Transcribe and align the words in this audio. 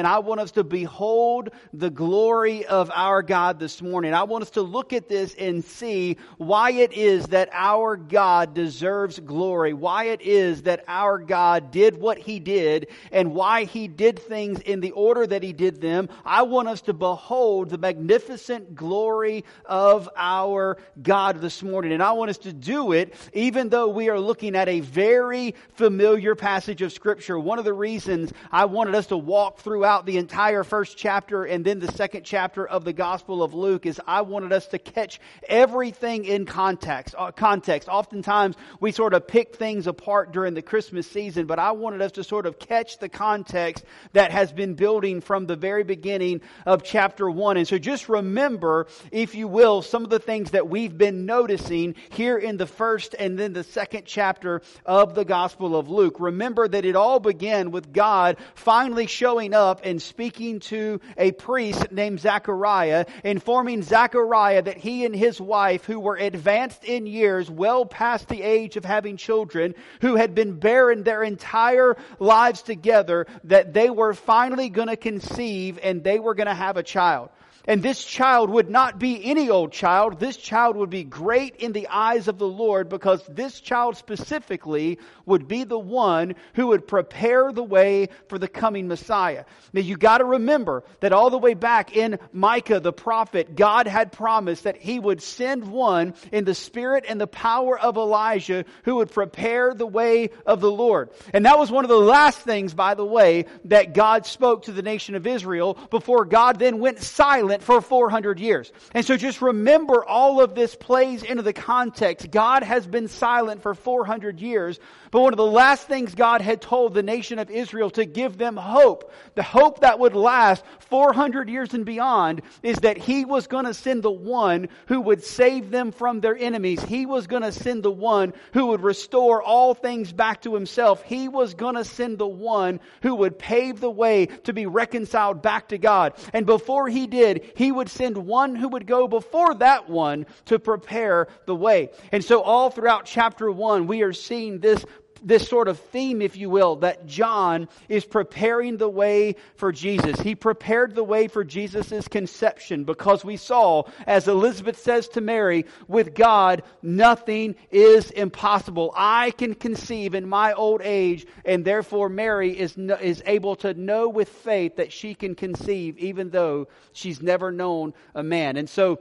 And 0.00 0.06
I 0.06 0.20
want 0.20 0.40
us 0.40 0.52
to 0.52 0.64
behold 0.64 1.50
the 1.74 1.90
glory 1.90 2.64
of 2.64 2.90
our 2.94 3.20
God 3.20 3.58
this 3.58 3.82
morning. 3.82 4.14
I 4.14 4.22
want 4.22 4.40
us 4.40 4.50
to 4.52 4.62
look 4.62 4.94
at 4.94 5.10
this 5.10 5.34
and 5.34 5.62
see 5.62 6.16
why 6.38 6.70
it 6.70 6.94
is 6.94 7.26
that 7.26 7.50
our 7.52 7.98
God 7.98 8.54
deserves 8.54 9.20
glory, 9.20 9.74
why 9.74 10.04
it 10.04 10.22
is 10.22 10.62
that 10.62 10.84
our 10.88 11.18
God 11.18 11.70
did 11.70 12.00
what 12.00 12.16
he 12.16 12.40
did, 12.40 12.86
and 13.12 13.34
why 13.34 13.64
he 13.64 13.88
did 13.88 14.18
things 14.18 14.60
in 14.60 14.80
the 14.80 14.92
order 14.92 15.26
that 15.26 15.42
he 15.42 15.52
did 15.52 15.82
them. 15.82 16.08
I 16.24 16.44
want 16.44 16.68
us 16.68 16.80
to 16.82 16.94
behold 16.94 17.68
the 17.68 17.76
magnificent 17.76 18.74
glory 18.74 19.44
of 19.66 20.08
our 20.16 20.78
God 21.02 21.42
this 21.42 21.62
morning. 21.62 21.92
And 21.92 22.02
I 22.02 22.12
want 22.12 22.30
us 22.30 22.38
to 22.38 22.54
do 22.54 22.92
it 22.92 23.12
even 23.34 23.68
though 23.68 23.88
we 23.88 24.08
are 24.08 24.18
looking 24.18 24.56
at 24.56 24.66
a 24.66 24.80
very 24.80 25.54
familiar 25.74 26.34
passage 26.34 26.80
of 26.80 26.90
Scripture. 26.90 27.38
One 27.38 27.58
of 27.58 27.66
the 27.66 27.74
reasons 27.74 28.32
I 28.50 28.64
wanted 28.64 28.94
us 28.94 29.08
to 29.08 29.18
walk 29.18 29.58
throughout 29.58 29.89
throughout 29.90 30.06
the 30.06 30.18
entire 30.18 30.62
first 30.62 30.96
chapter 30.96 31.44
and 31.44 31.64
then 31.64 31.80
the 31.80 31.90
second 31.90 32.22
chapter 32.22 32.64
of 32.64 32.84
the 32.84 32.92
Gospel 32.92 33.42
of 33.42 33.54
Luke 33.54 33.86
is 33.86 34.00
I 34.06 34.20
wanted 34.20 34.52
us 34.52 34.68
to 34.68 34.78
catch 34.78 35.18
everything 35.48 36.26
in 36.26 36.46
context. 36.46 37.16
Uh, 37.18 37.32
context. 37.32 37.88
Oftentimes 37.88 38.54
we 38.78 38.92
sort 38.92 39.14
of 39.14 39.26
pick 39.26 39.56
things 39.56 39.88
apart 39.88 40.30
during 40.30 40.54
the 40.54 40.62
Christmas 40.62 41.10
season, 41.10 41.46
but 41.46 41.58
I 41.58 41.72
wanted 41.72 42.02
us 42.02 42.12
to 42.12 42.22
sort 42.22 42.46
of 42.46 42.60
catch 42.60 43.00
the 43.00 43.08
context 43.08 43.84
that 44.12 44.30
has 44.30 44.52
been 44.52 44.74
building 44.74 45.20
from 45.20 45.46
the 45.46 45.56
very 45.56 45.82
beginning 45.82 46.42
of 46.66 46.84
chapter 46.84 47.28
one. 47.28 47.56
And 47.56 47.66
so 47.66 47.76
just 47.76 48.08
remember, 48.08 48.86
if 49.10 49.34
you 49.34 49.48
will, 49.48 49.82
some 49.82 50.04
of 50.04 50.10
the 50.10 50.20
things 50.20 50.52
that 50.52 50.68
we've 50.68 50.96
been 50.96 51.26
noticing 51.26 51.96
here 52.10 52.38
in 52.38 52.58
the 52.58 52.66
first 52.68 53.16
and 53.18 53.36
then 53.36 53.54
the 53.54 53.64
second 53.64 54.04
chapter 54.06 54.62
of 54.86 55.16
the 55.16 55.24
Gospel 55.24 55.74
of 55.74 55.90
Luke. 55.90 56.20
Remember 56.20 56.68
that 56.68 56.84
it 56.84 56.94
all 56.94 57.18
began 57.18 57.72
with 57.72 57.92
God 57.92 58.36
finally 58.54 59.08
showing 59.08 59.52
up 59.52 59.79
and 59.84 60.00
speaking 60.00 60.60
to 60.60 61.00
a 61.16 61.32
priest 61.32 61.92
named 61.92 62.20
Zachariah, 62.20 63.06
informing 63.24 63.82
Zachariah 63.82 64.62
that 64.62 64.76
he 64.76 65.04
and 65.04 65.14
his 65.14 65.40
wife, 65.40 65.84
who 65.84 66.00
were 66.00 66.16
advanced 66.16 66.84
in 66.84 67.06
years, 67.06 67.50
well 67.50 67.84
past 67.84 68.28
the 68.28 68.42
age 68.42 68.76
of 68.76 68.84
having 68.84 69.16
children, 69.16 69.74
who 70.00 70.16
had 70.16 70.34
been 70.34 70.58
barren 70.58 71.02
their 71.02 71.22
entire 71.22 71.96
lives 72.18 72.62
together, 72.62 73.26
that 73.44 73.72
they 73.72 73.90
were 73.90 74.14
finally 74.14 74.68
going 74.68 74.88
to 74.88 74.96
conceive 74.96 75.78
and 75.82 76.02
they 76.02 76.18
were 76.18 76.34
going 76.34 76.46
to 76.46 76.54
have 76.54 76.76
a 76.76 76.82
child. 76.82 77.30
And 77.66 77.82
this 77.82 78.02
child 78.04 78.48
would 78.50 78.70
not 78.70 78.98
be 78.98 79.22
any 79.24 79.50
old 79.50 79.72
child. 79.72 80.18
This 80.18 80.36
child 80.36 80.76
would 80.76 80.88
be 80.88 81.04
great 81.04 81.56
in 81.56 81.72
the 81.72 81.88
eyes 81.88 82.26
of 82.26 82.38
the 82.38 82.48
Lord 82.48 82.88
because 82.88 83.22
this 83.28 83.60
child 83.60 83.96
specifically 83.96 84.98
would 85.26 85.46
be 85.46 85.64
the 85.64 85.78
one 85.78 86.34
who 86.54 86.68
would 86.68 86.88
prepare 86.88 87.52
the 87.52 87.62
way 87.62 88.08
for 88.28 88.38
the 88.38 88.48
coming 88.48 88.88
Messiah. 88.88 89.44
Now 89.74 89.82
you 89.82 89.96
gotta 89.98 90.24
remember 90.24 90.84
that 91.00 91.12
all 91.12 91.28
the 91.28 91.38
way 91.38 91.52
back 91.52 91.94
in 91.94 92.18
Micah 92.32 92.80
the 92.80 92.92
prophet, 92.92 93.54
God 93.54 93.86
had 93.86 94.10
promised 94.10 94.64
that 94.64 94.78
he 94.78 94.98
would 94.98 95.22
send 95.22 95.70
one 95.70 96.14
in 96.32 96.44
the 96.44 96.54
spirit 96.54 97.04
and 97.06 97.20
the 97.20 97.26
power 97.26 97.78
of 97.78 97.96
Elijah 97.96 98.64
who 98.84 98.96
would 98.96 99.10
prepare 99.10 99.74
the 99.74 99.86
way 99.86 100.30
of 100.46 100.60
the 100.60 100.70
Lord. 100.70 101.10
And 101.34 101.44
that 101.44 101.58
was 101.58 101.70
one 101.70 101.84
of 101.84 101.90
the 101.90 101.96
last 101.96 102.38
things, 102.38 102.72
by 102.72 102.94
the 102.94 103.04
way, 103.04 103.44
that 103.66 103.92
God 103.92 104.24
spoke 104.24 104.64
to 104.64 104.72
the 104.72 104.82
nation 104.82 105.14
of 105.14 105.26
Israel 105.26 105.74
before 105.90 106.24
God 106.24 106.58
then 106.58 106.78
went 106.78 107.00
silent 107.00 107.49
silent 107.50 107.62
for 107.62 107.80
400 107.80 108.38
years. 108.38 108.72
And 108.94 109.04
so 109.04 109.16
just 109.16 109.42
remember 109.42 110.04
all 110.04 110.40
of 110.40 110.54
this 110.54 110.76
plays 110.76 111.22
into 111.22 111.42
the 111.42 111.52
context. 111.52 112.30
God 112.30 112.62
has 112.62 112.86
been 112.86 113.08
silent 113.08 113.62
for 113.62 113.74
400 113.74 114.40
years, 114.40 114.78
but 115.10 115.22
one 115.22 115.32
of 115.32 115.36
the 115.36 115.44
last 115.44 115.88
things 115.88 116.14
God 116.14 116.40
had 116.40 116.60
told 116.60 116.94
the 116.94 117.02
nation 117.02 117.38
of 117.40 117.50
Israel 117.50 117.90
to 117.90 118.04
give 118.04 118.38
them 118.38 118.56
hope, 118.56 119.12
the 119.34 119.42
hope 119.42 119.80
that 119.80 119.98
would 119.98 120.14
last 120.14 120.64
400 120.90 121.48
years 121.48 121.74
and 121.74 121.84
beyond, 121.84 122.42
is 122.62 122.78
that 122.78 122.96
He 122.96 123.24
was 123.24 123.48
going 123.48 123.64
to 123.64 123.74
send 123.74 124.04
the 124.04 124.10
one 124.10 124.68
who 124.86 125.00
would 125.00 125.24
save 125.24 125.70
them 125.70 125.90
from 125.90 126.20
their 126.20 126.36
enemies. 126.36 126.82
He 126.82 127.06
was 127.06 127.26
going 127.26 127.42
to 127.42 127.52
send 127.52 127.82
the 127.82 127.90
one 127.90 128.32
who 128.52 128.66
would 128.66 128.82
restore 128.82 129.42
all 129.42 129.74
things 129.74 130.12
back 130.12 130.42
to 130.42 130.54
Himself. 130.54 131.02
He 131.02 131.28
was 131.28 131.54
going 131.54 131.74
to 131.74 131.84
send 131.84 132.18
the 132.18 132.28
one 132.28 132.78
who 133.02 133.16
would 133.16 133.38
pave 133.38 133.80
the 133.80 133.90
way 133.90 134.26
to 134.44 134.52
be 134.52 134.66
reconciled 134.66 135.42
back 135.42 135.68
to 135.68 135.78
God. 135.78 136.14
And 136.32 136.46
before 136.46 136.88
He 136.88 137.08
did, 137.08 137.39
he 137.54 137.72
would 137.72 137.88
send 137.88 138.16
one 138.16 138.54
who 138.54 138.68
would 138.68 138.86
go 138.86 139.08
before 139.08 139.54
that 139.54 139.88
one 139.88 140.26
to 140.46 140.58
prepare 140.58 141.28
the 141.46 141.54
way. 141.54 141.90
And 142.12 142.24
so 142.24 142.42
all 142.42 142.70
throughout 142.70 143.04
chapter 143.04 143.50
one, 143.50 143.86
we 143.86 144.02
are 144.02 144.12
seeing 144.12 144.58
this 144.58 144.84
this 145.22 145.48
sort 145.48 145.68
of 145.68 145.78
theme, 145.78 146.22
if 146.22 146.36
you 146.36 146.50
will, 146.50 146.76
that 146.76 147.06
John 147.06 147.68
is 147.88 148.04
preparing 148.04 148.76
the 148.76 148.88
way 148.88 149.36
for 149.54 149.72
Jesus. 149.72 150.20
He 150.20 150.34
prepared 150.34 150.94
the 150.94 151.04
way 151.04 151.28
for 151.28 151.44
Jesus' 151.44 152.08
conception 152.08 152.84
because 152.84 153.24
we 153.24 153.36
saw, 153.36 153.84
as 154.06 154.28
Elizabeth 154.28 154.78
says 154.78 155.08
to 155.08 155.20
Mary, 155.20 155.66
with 155.88 156.14
God, 156.14 156.62
nothing 156.82 157.54
is 157.70 158.10
impossible. 158.10 158.92
I 158.96 159.30
can 159.32 159.54
conceive 159.54 160.14
in 160.14 160.28
my 160.28 160.52
old 160.52 160.80
age, 160.82 161.26
and 161.44 161.64
therefore 161.64 162.08
Mary 162.08 162.58
is, 162.58 162.76
is 162.76 163.22
able 163.26 163.56
to 163.56 163.74
know 163.74 164.08
with 164.08 164.28
faith 164.28 164.76
that 164.76 164.92
she 164.92 165.14
can 165.14 165.34
conceive 165.34 165.98
even 165.98 166.30
though 166.30 166.68
she's 166.92 167.20
never 167.20 167.52
known 167.52 167.94
a 168.14 168.22
man. 168.22 168.56
And 168.56 168.68
so, 168.68 169.00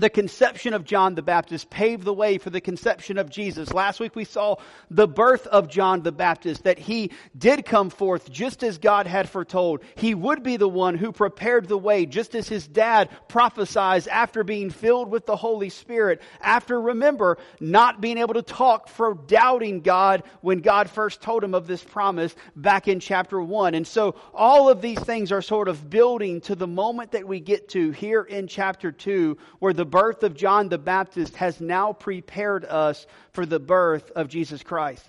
the 0.00 0.10
conception 0.10 0.72
of 0.72 0.84
John 0.84 1.14
the 1.14 1.22
Baptist 1.22 1.70
paved 1.70 2.04
the 2.04 2.14
way 2.14 2.38
for 2.38 2.50
the 2.50 2.60
conception 2.60 3.18
of 3.18 3.30
Jesus. 3.30 3.72
Last 3.72 4.00
week 4.00 4.16
we 4.16 4.24
saw 4.24 4.56
the 4.90 5.06
birth 5.08 5.46
of 5.46 5.68
John 5.68 6.02
the 6.02 6.12
Baptist, 6.12 6.64
that 6.64 6.78
he 6.78 7.10
did 7.36 7.64
come 7.64 7.90
forth 7.90 8.30
just 8.30 8.62
as 8.62 8.78
God 8.78 9.06
had 9.06 9.28
foretold. 9.28 9.82
He 9.96 10.14
would 10.14 10.42
be 10.42 10.56
the 10.56 10.68
one 10.68 10.96
who 10.96 11.12
prepared 11.12 11.68
the 11.68 11.78
way, 11.78 12.06
just 12.06 12.34
as 12.34 12.48
his 12.48 12.66
dad 12.66 13.10
prophesied 13.28 13.90
after 14.08 14.44
being 14.44 14.70
filled 14.70 15.10
with 15.10 15.26
the 15.26 15.36
Holy 15.36 15.68
Spirit, 15.68 16.22
after, 16.40 16.80
remember, 16.80 17.38
not 17.58 18.00
being 18.00 18.18
able 18.18 18.34
to 18.34 18.42
talk 18.42 18.88
for 18.88 19.14
doubting 19.14 19.80
God 19.80 20.22
when 20.40 20.60
God 20.60 20.88
first 20.88 21.20
told 21.20 21.42
him 21.44 21.54
of 21.54 21.66
this 21.66 21.82
promise 21.82 22.34
back 22.56 22.88
in 22.88 23.00
chapter 23.00 23.40
1. 23.40 23.74
And 23.74 23.86
so 23.86 24.14
all 24.32 24.68
of 24.68 24.80
these 24.80 25.00
things 25.00 25.32
are 25.32 25.42
sort 25.42 25.68
of 25.68 25.90
building 25.90 26.40
to 26.42 26.54
the 26.54 26.66
moment 26.66 27.12
that 27.12 27.26
we 27.26 27.40
get 27.40 27.68
to 27.70 27.90
here 27.90 28.22
in 28.22 28.46
chapter 28.46 28.92
2, 28.92 29.36
where 29.58 29.72
the 29.72 29.84
birth 29.90 30.22
of 30.22 30.34
John 30.34 30.68
the 30.68 30.78
Baptist 30.78 31.36
has 31.36 31.60
now 31.60 31.92
prepared 31.92 32.64
us 32.64 33.06
for 33.32 33.44
the 33.44 33.60
birth 33.60 34.10
of 34.12 34.28
Jesus 34.28 34.62
Christ. 34.62 35.04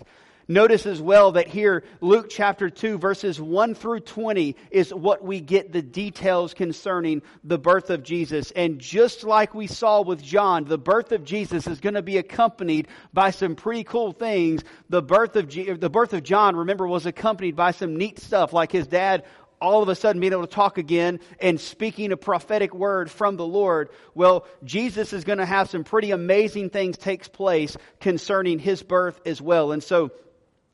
Notice 0.48 0.86
as 0.86 1.00
well 1.00 1.32
that 1.32 1.46
here, 1.46 1.84
Luke 2.00 2.26
chapter 2.28 2.68
2, 2.68 2.98
verses 2.98 3.40
1 3.40 3.74
through 3.74 4.00
20, 4.00 4.56
is 4.70 4.92
what 4.92 5.24
we 5.24 5.40
get 5.40 5.72
the 5.72 5.82
details 5.82 6.52
concerning 6.52 7.22
the 7.44 7.58
birth 7.58 7.90
of 7.90 8.02
Jesus. 8.02 8.50
And 8.50 8.78
just 8.78 9.22
like 9.24 9.54
we 9.54 9.68
saw 9.68 10.02
with 10.02 10.22
John, 10.22 10.64
the 10.64 10.78
birth 10.78 11.12
of 11.12 11.24
Jesus 11.24 11.66
is 11.66 11.80
going 11.80 11.94
to 11.94 12.02
be 12.02 12.18
accompanied 12.18 12.88
by 13.12 13.30
some 13.30 13.54
pretty 13.54 13.84
cool 13.84 14.12
things. 14.12 14.62
The 14.88 15.02
birth 15.02 15.36
of, 15.36 15.48
G- 15.48 15.72
the 15.72 15.90
birth 15.90 16.12
of 16.12 16.24
John, 16.24 16.56
remember, 16.56 16.86
was 16.86 17.06
accompanied 17.06 17.56
by 17.56 17.70
some 17.70 17.96
neat 17.96 18.18
stuff, 18.18 18.52
like 18.52 18.72
his 18.72 18.88
dad 18.88 19.24
all 19.62 19.82
of 19.82 19.88
a 19.88 19.94
sudden 19.94 20.20
being 20.20 20.32
able 20.32 20.46
to 20.46 20.52
talk 20.52 20.76
again 20.76 21.20
and 21.40 21.58
speaking 21.58 22.12
a 22.12 22.16
prophetic 22.16 22.74
word 22.74 23.10
from 23.10 23.36
the 23.36 23.46
Lord. 23.46 23.88
Well, 24.14 24.46
Jesus 24.64 25.12
is 25.12 25.24
going 25.24 25.38
to 25.38 25.46
have 25.46 25.70
some 25.70 25.84
pretty 25.84 26.10
amazing 26.10 26.70
things 26.70 26.98
takes 26.98 27.28
place 27.28 27.76
concerning 28.00 28.58
his 28.58 28.82
birth 28.82 29.20
as 29.24 29.40
well. 29.40 29.72
And 29.72 29.82
so 29.82 30.10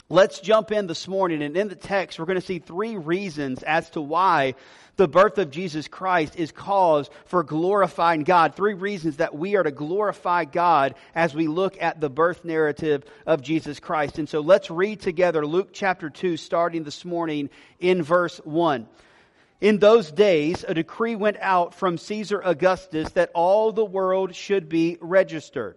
let's 0.08 0.40
jump 0.40 0.72
in 0.72 0.86
this 0.86 1.06
morning 1.06 1.42
and 1.42 1.56
in 1.56 1.68
the 1.68 1.76
text 1.76 2.18
we're 2.18 2.24
going 2.24 2.40
to 2.40 2.46
see 2.46 2.58
three 2.58 2.96
reasons 2.96 3.62
as 3.62 3.90
to 3.90 4.00
why 4.00 4.54
the 4.98 5.08
birth 5.08 5.38
of 5.38 5.50
Jesus 5.50 5.88
Christ 5.88 6.36
is 6.36 6.52
cause 6.52 7.08
for 7.24 7.42
glorifying 7.44 8.24
God. 8.24 8.54
Three 8.54 8.74
reasons 8.74 9.16
that 9.18 9.34
we 9.34 9.54
are 9.56 9.62
to 9.62 9.70
glorify 9.70 10.44
God 10.44 10.96
as 11.14 11.34
we 11.34 11.46
look 11.46 11.80
at 11.80 12.00
the 12.00 12.10
birth 12.10 12.44
narrative 12.44 13.04
of 13.24 13.40
Jesus 13.40 13.78
Christ. 13.80 14.18
And 14.18 14.28
so 14.28 14.40
let's 14.40 14.70
read 14.70 15.00
together 15.00 15.46
Luke 15.46 15.70
chapter 15.72 16.10
2, 16.10 16.36
starting 16.36 16.82
this 16.82 17.04
morning 17.04 17.48
in 17.78 18.02
verse 18.02 18.38
1. 18.38 18.88
In 19.60 19.78
those 19.78 20.10
days, 20.10 20.64
a 20.66 20.74
decree 20.74 21.16
went 21.16 21.36
out 21.40 21.74
from 21.74 21.96
Caesar 21.96 22.40
Augustus 22.44 23.10
that 23.12 23.30
all 23.34 23.72
the 23.72 23.84
world 23.84 24.34
should 24.34 24.68
be 24.68 24.98
registered. 25.00 25.76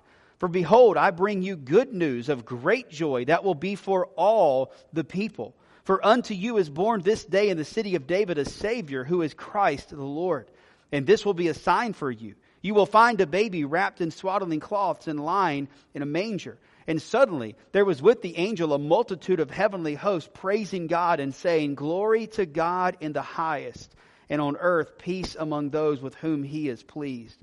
for 0.41 0.47
behold, 0.47 0.97
I 0.97 1.11
bring 1.11 1.43
you 1.43 1.55
good 1.55 1.93
news 1.93 2.27
of 2.27 2.45
great 2.45 2.89
joy 2.89 3.25
that 3.25 3.43
will 3.43 3.53
be 3.53 3.75
for 3.75 4.07
all 4.15 4.73
the 4.91 5.03
people. 5.03 5.53
For 5.83 6.03
unto 6.03 6.33
you 6.33 6.57
is 6.57 6.67
born 6.67 7.01
this 7.01 7.23
day 7.23 7.49
in 7.49 7.57
the 7.57 7.63
city 7.63 7.93
of 7.93 8.07
David 8.07 8.39
a 8.39 8.45
Savior, 8.45 9.03
who 9.03 9.21
is 9.21 9.35
Christ 9.35 9.89
the 9.89 10.01
Lord. 10.01 10.49
And 10.91 11.05
this 11.05 11.23
will 11.23 11.35
be 11.35 11.49
a 11.49 11.53
sign 11.53 11.93
for 11.93 12.09
you. 12.09 12.33
You 12.63 12.73
will 12.73 12.87
find 12.87 13.21
a 13.21 13.27
baby 13.27 13.65
wrapped 13.65 14.01
in 14.01 14.09
swaddling 14.09 14.59
cloths 14.59 15.07
and 15.07 15.23
lying 15.23 15.67
in 15.93 16.01
a 16.01 16.07
manger. 16.07 16.57
And 16.87 16.99
suddenly 16.99 17.55
there 17.71 17.85
was 17.85 18.01
with 18.01 18.23
the 18.23 18.35
angel 18.35 18.73
a 18.73 18.79
multitude 18.79 19.41
of 19.41 19.51
heavenly 19.51 19.93
hosts 19.93 20.31
praising 20.33 20.87
God 20.87 21.19
and 21.19 21.35
saying, 21.35 21.75
Glory 21.75 22.25
to 22.25 22.47
God 22.47 22.97
in 22.99 23.13
the 23.13 23.21
highest, 23.21 23.93
and 24.27 24.41
on 24.41 24.57
earth 24.57 24.97
peace 24.97 25.35
among 25.39 25.69
those 25.69 26.01
with 26.01 26.15
whom 26.15 26.41
he 26.41 26.67
is 26.67 26.81
pleased. 26.81 27.39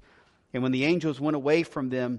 And 0.53 0.65
when 0.65 0.73
the 0.73 0.87
angels 0.87 1.21
went 1.21 1.37
away 1.37 1.63
from 1.63 1.91
them 1.91 2.19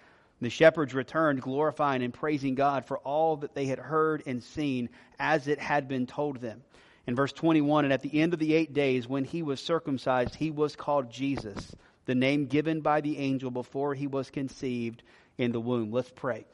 The 0.41 0.49
shepherds 0.49 0.93
returned, 0.93 1.41
glorifying 1.41 2.01
and 2.01 2.13
praising 2.13 2.55
God 2.55 2.85
for 2.85 2.97
all 2.99 3.37
that 3.37 3.53
they 3.53 3.67
had 3.67 3.79
heard 3.79 4.23
and 4.25 4.43
seen 4.43 4.89
as 5.19 5.47
it 5.47 5.59
had 5.59 5.87
been 5.87 6.07
told 6.07 6.37
them. 6.37 6.63
In 7.07 7.15
verse 7.15 7.31
21, 7.31 7.85
and 7.85 7.93
at 7.93 8.01
the 8.01 8.19
end 8.19 8.33
of 8.33 8.39
the 8.39 8.53
eight 8.53 8.73
days, 8.73 9.07
when 9.07 9.23
he 9.23 9.43
was 9.43 9.59
circumcised, 9.59 10.35
he 10.35 10.51
was 10.51 10.75
called 10.75 11.11
Jesus 11.11 11.75
the 12.05 12.15
name 12.15 12.45
given 12.45 12.81
by 12.81 13.01
the 13.01 13.17
angel 13.17 13.51
before 13.51 13.93
he 13.93 14.07
was 14.07 14.29
conceived 14.29 15.03
in 15.37 15.51
the 15.51 15.59
womb. 15.59 15.91
Let's 15.91 16.11
pray. 16.11 16.45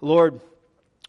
Lord, 0.00 0.40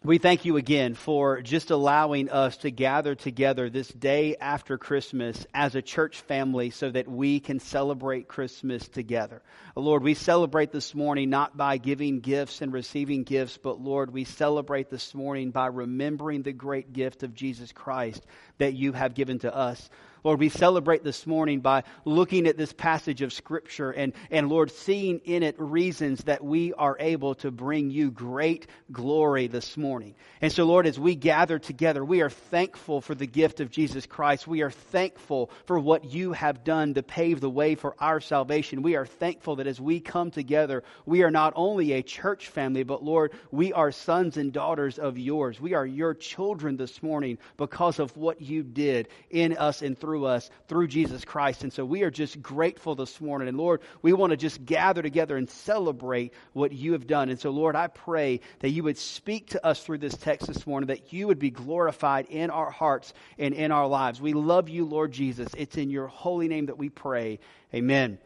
we 0.02 0.16
thank 0.16 0.46
you 0.46 0.56
again 0.56 0.94
for 0.94 1.42
just 1.42 1.70
allowing 1.70 2.30
us 2.30 2.56
to 2.56 2.70
gather 2.70 3.14
together 3.14 3.68
this 3.68 3.88
day 3.88 4.34
after 4.40 4.78
Christmas 4.78 5.46
as 5.52 5.74
a 5.74 5.82
church 5.82 6.22
family 6.22 6.70
so 6.70 6.90
that 6.90 7.06
we 7.06 7.38
can 7.38 7.60
celebrate 7.60 8.26
Christmas 8.26 8.88
together. 8.88 9.42
Oh, 9.76 9.82
Lord, 9.82 10.02
we 10.02 10.14
celebrate 10.14 10.72
this 10.72 10.94
morning 10.94 11.28
not 11.28 11.54
by 11.54 11.76
giving 11.76 12.20
gifts 12.20 12.62
and 12.62 12.72
receiving 12.72 13.24
gifts, 13.24 13.58
but 13.58 13.78
Lord, 13.78 14.10
we 14.10 14.24
celebrate 14.24 14.88
this 14.88 15.14
morning 15.14 15.50
by 15.50 15.66
remembering 15.66 16.44
the 16.44 16.52
great 16.54 16.94
gift 16.94 17.22
of 17.22 17.34
Jesus 17.34 17.70
Christ 17.70 18.24
that 18.56 18.72
you 18.72 18.92
have 18.92 19.12
given 19.12 19.40
to 19.40 19.54
us. 19.54 19.90
Lord, 20.22 20.38
we 20.38 20.50
celebrate 20.50 21.02
this 21.02 21.26
morning 21.26 21.60
by 21.60 21.84
looking 22.04 22.46
at 22.46 22.58
this 22.58 22.72
passage 22.74 23.22
of 23.22 23.32
Scripture 23.32 23.90
and, 23.90 24.12
and 24.30 24.50
Lord, 24.50 24.70
seeing 24.70 25.20
in 25.24 25.42
it 25.42 25.54
reasons 25.58 26.24
that 26.24 26.44
we 26.44 26.74
are 26.74 26.96
able 27.00 27.34
to 27.36 27.50
bring 27.50 27.90
you 27.90 28.10
great 28.10 28.66
glory 28.92 29.46
this 29.46 29.78
morning. 29.78 30.14
And 30.42 30.52
so, 30.52 30.64
Lord, 30.64 30.86
as 30.86 30.98
we 30.98 31.14
gather 31.14 31.58
together, 31.58 32.04
we 32.04 32.20
are 32.20 32.28
thankful 32.28 33.00
for 33.00 33.14
the 33.14 33.26
gift 33.26 33.60
of 33.60 33.70
Jesus 33.70 34.04
Christ. 34.04 34.46
We 34.46 34.60
are 34.60 34.70
thankful 34.70 35.50
for 35.64 35.78
what 35.78 36.04
you 36.04 36.32
have 36.32 36.64
done 36.64 36.92
to 36.94 37.02
pave 37.02 37.40
the 37.40 37.48
way 37.48 37.74
for 37.74 37.96
our 37.98 38.20
salvation. 38.20 38.82
We 38.82 38.96
are 38.96 39.06
thankful 39.06 39.56
that 39.56 39.66
as 39.66 39.80
we 39.80 40.00
come 40.00 40.30
together, 40.30 40.84
we 41.06 41.22
are 41.22 41.30
not 41.30 41.54
only 41.56 41.92
a 41.92 42.02
church 42.02 42.48
family, 42.48 42.82
but 42.82 43.02
Lord, 43.02 43.32
we 43.50 43.72
are 43.72 43.90
sons 43.90 44.36
and 44.36 44.52
daughters 44.52 44.98
of 44.98 45.18
yours. 45.18 45.58
We 45.58 45.72
are 45.72 45.86
your 45.86 46.12
children 46.12 46.76
this 46.76 47.02
morning 47.02 47.38
because 47.56 47.98
of 47.98 48.14
what 48.18 48.42
you 48.42 48.62
did 48.62 49.08
in 49.30 49.56
us 49.56 49.80
and 49.80 49.98
through 49.98 50.09
through 50.10 50.24
us 50.26 50.50
through 50.66 50.88
Jesus 50.88 51.24
Christ. 51.24 51.62
And 51.62 51.72
so 51.72 51.84
we 51.84 52.02
are 52.02 52.10
just 52.10 52.42
grateful 52.42 52.96
this 52.96 53.20
morning. 53.20 53.46
And 53.46 53.56
Lord, 53.56 53.80
we 54.02 54.12
want 54.12 54.32
to 54.32 54.36
just 54.36 54.64
gather 54.66 55.02
together 55.02 55.36
and 55.36 55.48
celebrate 55.48 56.34
what 56.52 56.72
you 56.72 56.94
have 56.94 57.06
done. 57.06 57.28
And 57.28 57.38
so, 57.38 57.50
Lord, 57.50 57.76
I 57.76 57.86
pray 57.86 58.40
that 58.58 58.70
you 58.70 58.82
would 58.82 58.98
speak 58.98 59.50
to 59.50 59.64
us 59.64 59.84
through 59.84 59.98
this 59.98 60.16
text 60.16 60.48
this 60.48 60.66
morning, 60.66 60.88
that 60.88 61.12
you 61.12 61.28
would 61.28 61.38
be 61.38 61.50
glorified 61.50 62.26
in 62.28 62.50
our 62.50 62.72
hearts 62.72 63.14
and 63.38 63.54
in 63.54 63.70
our 63.70 63.86
lives. 63.86 64.20
We 64.20 64.32
love 64.32 64.68
you, 64.68 64.84
Lord 64.84 65.12
Jesus. 65.12 65.48
It's 65.56 65.76
in 65.76 65.90
your 65.90 66.08
holy 66.08 66.48
name 66.48 66.66
that 66.66 66.78
we 66.78 66.88
pray. 66.88 67.38
Amen. 67.72 68.18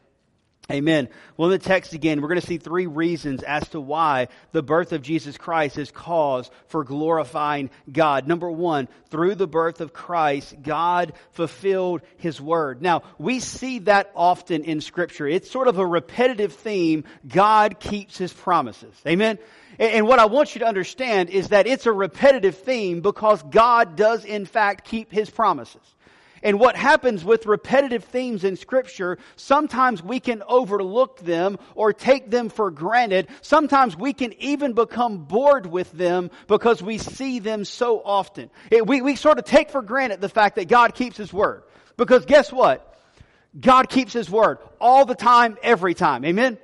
Amen. 0.73 1.11
Well, 1.37 1.53
in 1.53 1.59
the 1.59 1.65
text 1.65 1.93
again, 1.93 2.23
we're 2.23 2.29
going 2.29 2.41
to 2.41 2.47
see 2.47 2.57
three 2.57 2.87
reasons 2.87 3.43
as 3.43 3.69
to 3.71 3.81
why 3.81 4.29
the 4.53 4.63
birth 4.63 4.93
of 4.93 5.03
Jesus 5.03 5.37
Christ 5.37 5.77
is 5.77 5.91
cause 5.91 6.51
for 6.69 6.85
glorifying 6.85 7.69
God. 7.93 8.27
Number 8.27 8.51
one, 8.51 8.89
through 9.11 9.35
the 9.35 9.47
birth 9.47 9.83
of 9.83 9.93
Christ, 9.93 10.55
God 10.63 11.13
fulfilled 11.33 12.01
His 12.17 12.41
word. 12.41 12.81
Now, 12.81 13.03
we 13.19 13.41
see 13.41 13.81
that 13.81 14.11
often 14.17 14.65
in 14.65 14.81
Scripture. 14.81 15.29
It's 15.29 15.51
sort 15.51 15.69
of 15.69 15.79
a 15.79 15.87
repetitive 15.87 16.55
theme. 16.55 17.05
God 17.29 17.79
keeps 17.79 18.17
His 18.17 18.33
promises. 18.33 18.95
Amen. 19.07 19.39
And 19.79 20.07
what 20.07 20.19
I 20.19 20.27
want 20.27 20.55
you 20.55 20.61
to 20.61 20.67
understand 20.67 21.29
is 21.29 21.49
that 21.49 21.67
it's 21.67 21.85
a 21.85 21.93
repetitive 21.93 22.57
theme 22.57 23.03
because 23.03 23.43
God 23.43 23.97
does 23.97 24.25
in 24.25 24.47
fact 24.47 24.87
keep 24.87 25.13
His 25.13 25.29
promises. 25.29 25.83
And 26.45 26.61
what 26.61 26.77
happens 26.77 27.25
with 27.25 27.47
repetitive 27.47 28.05
themes 28.05 28.45
in 28.45 28.57
Scripture, 28.57 29.19
sometimes 29.35 30.03
we 30.03 30.21
can 30.21 30.43
overlook 30.47 31.19
them 31.21 31.59
or 31.75 31.95
take 31.95 32.31
them 32.31 32.51
for 32.51 32.71
granted. 32.71 33.29
Sometimes 33.41 33.97
we 33.97 34.13
can 34.13 34.35
even 34.35 34.75
become 34.75 35.25
bored 35.25 35.65
with 35.65 35.91
them 35.93 36.31
because 36.47 36.83
we 36.83 36.99
see 36.99 37.39
them 37.39 37.65
so 37.65 38.03
often. 38.05 38.51
It, 38.71 38.87
we, 38.87 39.01
we 39.01 39.17
sort 39.17 39.39
of 39.39 39.47
take 39.47 39.71
for 39.71 39.81
granted 39.81 40.21
the 40.21 40.29
fact 40.29 40.57
that 40.57 40.69
God 40.69 40.95
keeps 40.95 41.17
His 41.17 41.33
Word. 41.33 41.63
Because 41.97 42.27
guess 42.27 42.53
what? 42.53 42.95
God 43.59 43.89
keeps 43.89 44.13
His 44.13 44.29
Word 44.29 44.59
all 44.79 45.07
the 45.07 45.15
time, 45.15 45.57
every 45.63 45.95
time. 45.95 46.27
Amen? 46.27 46.59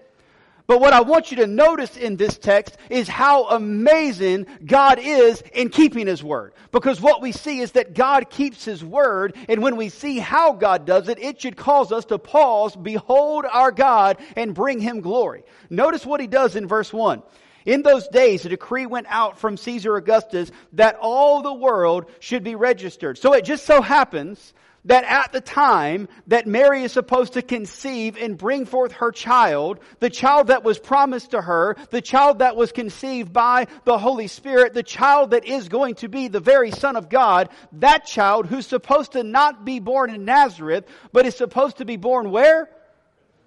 But 0.70 0.81
what 0.81 0.93
I 0.93 1.00
want 1.00 1.32
you 1.32 1.38
to 1.38 1.49
notice 1.49 1.96
in 1.96 2.14
this 2.14 2.38
text 2.38 2.76
is 2.90 3.08
how 3.08 3.49
amazing 3.49 4.46
God 4.64 5.00
is 5.00 5.43
in 5.52 5.69
keeping 5.69 6.06
His 6.06 6.22
Word. 6.22 6.52
Because 6.70 7.00
what 7.00 7.20
we 7.20 7.32
see 7.32 7.58
is 7.58 7.72
that 7.72 7.93
God 7.93 8.31
keeps 8.31 8.67
His 8.67 8.84
Word, 8.84 9.34
and 9.49 9.64
when 9.64 9.75
we 9.75 9.88
see 9.88 10.20
how 10.20 10.52
God 10.52 10.87
does 10.87 11.08
it, 11.08 11.19
it 11.19 11.40
should 11.40 11.56
cause 11.56 11.90
us 11.90 12.04
to 12.04 12.18
pause, 12.18 12.76
behold 12.76 13.47
our 13.50 13.73
God, 13.73 14.18
and 14.37 14.54
bring 14.54 14.78
Him 14.78 15.00
glory. 15.00 15.42
Notice 15.71 16.06
what 16.06 16.21
He 16.21 16.28
does 16.28 16.54
in 16.54 16.68
verse 16.68 16.92
1. 16.92 17.21
In 17.66 17.83
those 17.83 18.06
days, 18.06 18.47
a 18.47 18.49
decree 18.49 18.87
went 18.87 19.09
out 19.11 19.40
from 19.40 19.56
Caesar 19.56 19.97
Augustus 19.97 20.52
that 20.75 20.97
all 21.00 21.42
the 21.42 21.52
world 21.52 22.09
should 22.21 22.45
be 22.45 22.54
registered. 22.54 23.18
So 23.18 23.33
it 23.33 23.45
just 23.45 23.66
so 23.66 23.83
happens 23.83 24.54
that 24.87 25.04
at 25.04 25.32
the 25.32 25.40
time 25.40 26.08
that 26.26 26.46
Mary 26.46 26.82
is 26.82 26.92
supposed 26.92 27.34
to 27.34 27.42
conceive 27.42 28.16
and 28.16 28.38
bring 28.38 28.64
forth 28.64 28.92
her 28.92 29.12
child, 29.12 29.78
the 30.00 30.10
child 30.10 30.46
that 30.46 30.64
was 30.64 30.78
promised 30.78 31.32
to 31.32 31.40
her, 31.40 31.76
the 31.90 32.00
child 32.00 32.38
that 32.38 32.56
was 32.56 32.72
conceived 32.72 33.32
by 33.32 33.66
the 33.84 33.99
Holy 33.99 34.26
Spirit, 34.26 34.72
the 34.72 34.82
child 34.82 35.32
that 35.32 35.44
is 35.44 35.68
going 35.68 35.96
to 35.96 36.08
be 36.08 36.28
the 36.28 36.40
very 36.40 36.70
Son 36.70 36.96
of 36.96 37.08
God, 37.08 37.50
that 37.72 38.06
child 38.06 38.46
who's 38.46 38.66
supposed 38.66 39.12
to 39.12 39.22
not 39.22 39.64
be 39.64 39.80
born 39.80 40.10
in 40.10 40.25
Nazareth, 40.25 40.87
but 41.12 41.26
is 41.26 41.37
supposed 41.37 41.78
to 41.78 41.84
be 41.84 41.96
born 41.96 42.30
where? 42.30 42.70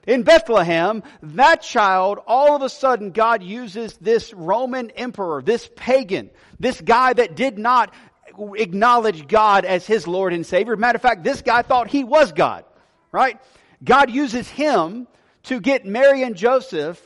In 0.06 0.24
Bethlehem, 0.24 1.02
that 1.22 1.62
child, 1.62 2.20
all 2.28 2.58
of 2.58 2.62
a 2.62 2.68
sudden, 2.68 3.12
God 3.12 3.42
uses 3.42 3.98
this 3.98 4.34
Roman 4.34 4.90
emperor, 4.92 5.42
this 5.42 5.70
pagan, 5.78 6.30
this 6.60 6.82
guy 6.82 7.14
that 7.14 7.36
did 7.36 7.58
not 7.58 7.94
acknowledge 8.56 9.28
God 9.28 9.66
as 9.66 9.86
his 9.86 10.08
Lord 10.08 10.34
and 10.34 10.46
Savior. 10.46 10.76
Matter 10.76 10.98
of 10.98 11.02
fact, 11.02 11.24
this 11.24 11.42
guy 11.42 11.62
thought 11.62 11.88
he 11.88 12.04
was 12.04 12.32
God, 12.32 12.66
right? 13.12 13.40
God 13.84 14.10
uses 14.10 14.48
him 14.48 15.08
to 15.44 15.60
get 15.60 15.86
Mary 15.86 16.24
and 16.24 16.36
Joseph 16.36 17.02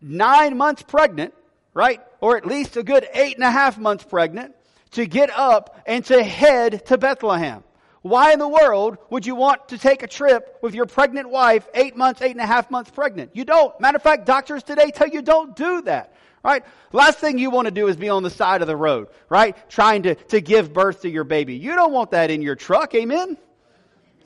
nine 0.00 0.56
months 0.56 0.82
pregnant, 0.82 1.34
right? 1.72 2.00
Or 2.20 2.36
at 2.36 2.46
least 2.46 2.76
a 2.76 2.82
good 2.82 3.06
eight 3.12 3.34
and 3.34 3.44
a 3.44 3.50
half 3.50 3.78
months 3.78 4.04
pregnant 4.04 4.54
to 4.92 5.06
get 5.06 5.30
up 5.30 5.80
and 5.86 6.04
to 6.06 6.22
head 6.22 6.86
to 6.86 6.98
Bethlehem. 6.98 7.64
Why 8.02 8.32
in 8.32 8.38
the 8.38 8.48
world 8.48 8.98
would 9.08 9.24
you 9.24 9.34
want 9.34 9.68
to 9.68 9.78
take 9.78 10.02
a 10.02 10.06
trip 10.06 10.58
with 10.60 10.74
your 10.74 10.84
pregnant 10.84 11.30
wife, 11.30 11.66
eight 11.74 11.96
months, 11.96 12.20
eight 12.20 12.32
and 12.32 12.40
a 12.40 12.46
half 12.46 12.70
months 12.70 12.90
pregnant? 12.90 13.30
You 13.34 13.46
don't. 13.46 13.78
Matter 13.80 13.96
of 13.96 14.02
fact, 14.02 14.26
doctors 14.26 14.62
today 14.62 14.90
tell 14.90 15.08
you 15.08 15.22
don't 15.22 15.56
do 15.56 15.80
that 15.82 16.14
right? 16.44 16.62
Last 16.92 17.18
thing 17.18 17.38
you 17.38 17.50
want 17.50 17.66
to 17.66 17.72
do 17.72 17.88
is 17.88 17.96
be 17.96 18.10
on 18.10 18.22
the 18.22 18.30
side 18.30 18.60
of 18.60 18.68
the 18.68 18.76
road, 18.76 19.08
right? 19.28 19.56
Trying 19.70 20.02
to, 20.04 20.14
to 20.14 20.40
give 20.40 20.72
birth 20.72 21.02
to 21.02 21.10
your 21.10 21.24
baby. 21.24 21.56
You 21.56 21.74
don't 21.74 21.92
want 21.92 22.10
that 22.10 22.30
in 22.30 22.42
your 22.42 22.54
truck, 22.54 22.94
amen? 22.94 23.38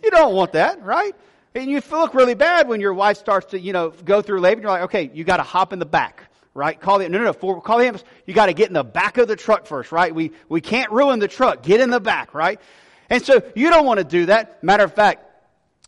You 0.02 0.10
don't 0.10 0.34
want 0.34 0.52
that, 0.52 0.82
right? 0.82 1.14
And 1.54 1.70
you 1.70 1.80
look 1.90 2.14
really 2.14 2.34
bad 2.34 2.68
when 2.68 2.80
your 2.80 2.92
wife 2.92 3.16
starts 3.16 3.52
to, 3.52 3.60
you 3.60 3.72
know, 3.72 3.90
go 3.90 4.20
through 4.20 4.40
labor 4.40 4.58
and 4.58 4.62
you're 4.62 4.70
like, 4.72 4.82
okay, 4.82 5.10
you 5.14 5.24
got 5.24 5.38
to 5.38 5.42
hop 5.42 5.72
in 5.72 5.78
the 5.78 5.86
back, 5.86 6.24
right? 6.54 6.78
Call 6.78 6.98
the, 6.98 7.08
no, 7.08 7.18
no, 7.18 7.24
no, 7.24 7.32
for, 7.32 7.60
call 7.62 7.78
the 7.78 7.86
ambulance. 7.86 8.08
You 8.26 8.34
got 8.34 8.46
to 8.46 8.52
get 8.52 8.68
in 8.68 8.74
the 8.74 8.84
back 8.84 9.16
of 9.16 9.28
the 9.28 9.36
truck 9.36 9.66
first, 9.66 9.92
right? 9.92 10.14
We, 10.14 10.32
we 10.48 10.60
can't 10.60 10.90
ruin 10.92 11.20
the 11.20 11.28
truck. 11.28 11.62
Get 11.62 11.80
in 11.80 11.90
the 11.90 12.00
back, 12.00 12.34
right? 12.34 12.60
And 13.08 13.24
so 13.24 13.42
you 13.54 13.70
don't 13.70 13.86
want 13.86 13.98
to 13.98 14.04
do 14.04 14.26
that. 14.26 14.62
Matter 14.62 14.84
of 14.84 14.92
fact, 14.92 15.24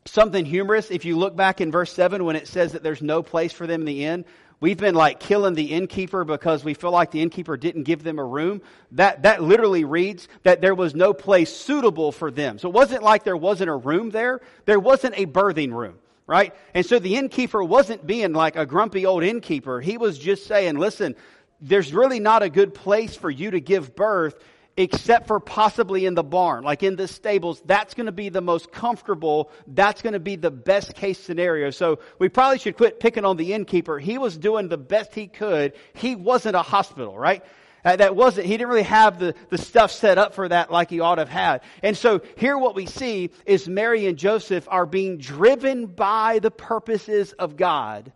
something 0.07 0.45
humorous, 0.45 0.91
if 0.91 1.05
you 1.05 1.19
look 1.19 1.37
back 1.37 1.61
in 1.61 1.71
verse 1.71 1.93
7 1.93 2.25
when 2.25 2.37
it 2.37 2.49
says 2.49 2.73
that 2.73 2.83
there's 2.83 3.03
no 3.03 3.23
place 3.23 3.53
for 3.53 3.67
them 3.67 3.83
in 3.83 3.87
the 3.87 4.05
inn, 4.05 4.25
we've 4.61 4.77
been 4.77 4.95
like 4.95 5.19
killing 5.21 5.55
the 5.55 5.73
innkeeper 5.73 6.25
because 6.25 6.65
we 6.65 6.75
feel 6.75 6.91
like 6.91 7.11
the 7.11 7.21
innkeeper 7.21 7.57
didn't 7.57 7.83
give 7.85 8.03
them 8.03 8.19
a 8.19 8.25
room. 8.25 8.63
That, 8.93 9.23
that 9.23 9.43
literally 9.43 9.85
reads 9.85 10.29
that 10.43 10.61
there 10.61 10.75
was 10.75 10.95
no 10.95 11.13
place 11.13 11.55
suitable 11.55 12.13
for 12.13 12.31
them. 12.31 12.59
So 12.59 12.69
it 12.69 12.75
wasn't 12.75 13.03
like 13.03 13.25
there 13.25 13.37
wasn't 13.37 13.71
a 13.71 13.77
room 13.77 14.11
there. 14.11 14.41
There 14.67 14.81
wasn't 14.81 15.19
a 15.19 15.27
birthing 15.27 15.73
room 15.73 15.99
right? 16.27 16.55
And 16.75 16.87
so 16.87 17.01
the 17.01 17.17
innkeeper 17.17 17.61
wasn't 17.65 18.07
being 18.07 18.33
like 18.33 18.55
a 18.55 18.65
grumpy 18.65 19.05
old 19.05 19.25
innkeeper. 19.25 19.81
He 19.81 19.99
was 19.99 20.17
just 20.17 20.47
saying, 20.47 20.79
listen, 20.79 21.17
there's 21.61 21.93
really 21.93 22.21
not 22.21 22.45
a 22.45 22.49
good 22.49 22.73
place 22.73 23.17
for 23.17 23.31
you 23.31 23.51
to 23.51 23.61
give 23.61 23.97
birth 23.97 24.41
except 24.77 25.27
for 25.27 25.41
possibly 25.41 26.07
in 26.07 26.15
the 26.15 26.23
barn, 26.23 26.65
like 26.65 26.83
in 26.83 26.97
the 26.97 27.09
stables. 27.09 27.61
That's 27.65 27.95
going 27.95 28.07
to 28.07 28.13
be 28.13 28.29
the 28.29 28.41
most 28.41 28.73
comfortable. 28.73 29.51
That's 29.67 30.03
going 30.03 30.13
to 30.15 30.21
be 30.21 30.37
the 30.37 30.51
best 30.51 30.95
case 30.95 31.19
scenario. 31.19 31.71
So 31.71 31.99
we 32.19 32.29
probably 32.29 32.59
should 32.59 32.77
quit 32.77 33.01
picking 33.01 33.25
on 33.25 33.37
the 33.37 33.53
innkeeper. 33.53 33.99
He 33.99 34.19
was 34.19 34.37
doing 34.37 34.69
the 34.69 34.79
best 34.79 35.15
he 35.15 35.27
could. 35.27 35.75
He 35.95 36.15
wasn't 36.17 36.57
a 36.57 36.63
hospital, 36.63 37.19
right? 37.19 37.45
Uh, 37.85 37.97
that 37.97 38.15
wasn't, 38.15 38.47
he 38.47 38.53
didn't 38.53 38.69
really 38.69 38.83
have 38.83 39.19
the, 39.19 39.35
the 39.49 39.59
stuff 39.59 39.91
set 39.91 40.19
up 40.19 40.35
for 40.35 40.49
that 40.49 40.71
like 40.71 40.91
he 40.91 41.01
ought 41.01 41.15
to 41.15 41.23
have 41.23 41.29
had. 41.29 41.63
And 41.83 41.97
so 41.97 42.21
here 42.37 42.59
what 42.59 42.75
we 42.75 42.87
see 42.87 43.31
is 43.47 43.69
Mary 43.69 44.07
and 44.07 44.19
Joseph 44.19 44.69
are 44.71 44.87
being 44.87 45.19
driven 45.19 45.87
by 45.87 46.41
the 46.41 46.51
purposes 46.51 47.33
of 47.33 47.57
God 47.57 48.13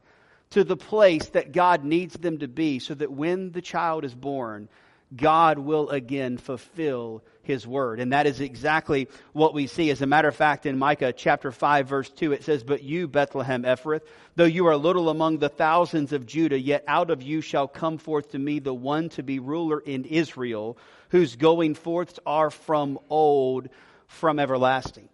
to 0.51 0.65
the 0.65 0.77
place 0.77 1.31
that 1.31 1.53
God 1.53 1.83
needs 1.85 2.15
them 2.15 2.39
to 2.39 2.49
be 2.49 2.79
so 2.79 2.95
that 2.95 3.11
when 3.11 3.53
the 3.53 3.63
child 3.63 4.05
is 4.05 4.15
born, 4.15 4.69
God 5.17 5.59
will 5.59 5.91
again 5.91 6.39
fulfill 6.39 7.23
his 7.43 7.67
word. 7.67 8.01
And 8.01 8.13
that 8.13 8.27
is 8.27 8.41
exactly 8.41 9.09
what 9.33 9.55
we 9.55 9.67
see. 9.67 9.91
As 9.91 10.03
a 10.03 10.07
matter 10.07 10.29
of 10.29 10.37
fact, 10.37 10.67
in 10.67 10.79
Micah 10.79 11.13
chapter 11.13 11.53
5 11.53 11.87
verse 11.87 12.11
2, 12.11 12.33
it 12.33 12.43
says, 12.43 12.65
But 12.65 12.83
you, 12.83 13.07
Bethlehem 13.07 13.63
Ephrath, 13.63 14.03
though 14.35 14.45
you 14.45 14.67
are 14.67 14.77
little 14.77 15.11
among 15.11 15.39
the 15.39 15.49
thousands 15.49 16.13
of 16.13 16.27
Judah, 16.27 16.59
yet 16.59 16.85
out 16.89 17.11
of 17.11 17.23
you 17.23 17.41
shall 17.41 17.69
come 17.69 17.99
forth 17.99 18.33
to 18.33 18.39
me 18.39 18.59
the 18.59 18.75
one 18.75 19.09
to 19.11 19.23
be 19.23 19.39
ruler 19.39 19.81
in 19.81 20.05
Israel, 20.05 20.79
whose 21.11 21.37
going 21.37 21.75
forths 21.75 22.19
are 22.27 22.51
from 22.51 22.99
old, 23.11 23.69
from 24.07 24.39
everlasting. 24.39 25.09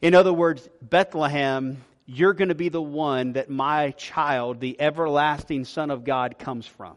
In 0.00 0.14
other 0.14 0.32
words, 0.32 0.68
Bethlehem, 0.80 1.84
you're 2.06 2.34
going 2.34 2.48
to 2.48 2.56
be 2.56 2.70
the 2.70 2.82
one 2.82 3.34
that 3.34 3.48
my 3.48 3.92
child, 3.92 4.58
the 4.58 4.80
everlasting 4.80 5.64
Son 5.64 5.90
of 5.90 6.02
God, 6.02 6.38
comes 6.38 6.66
from. 6.66 6.96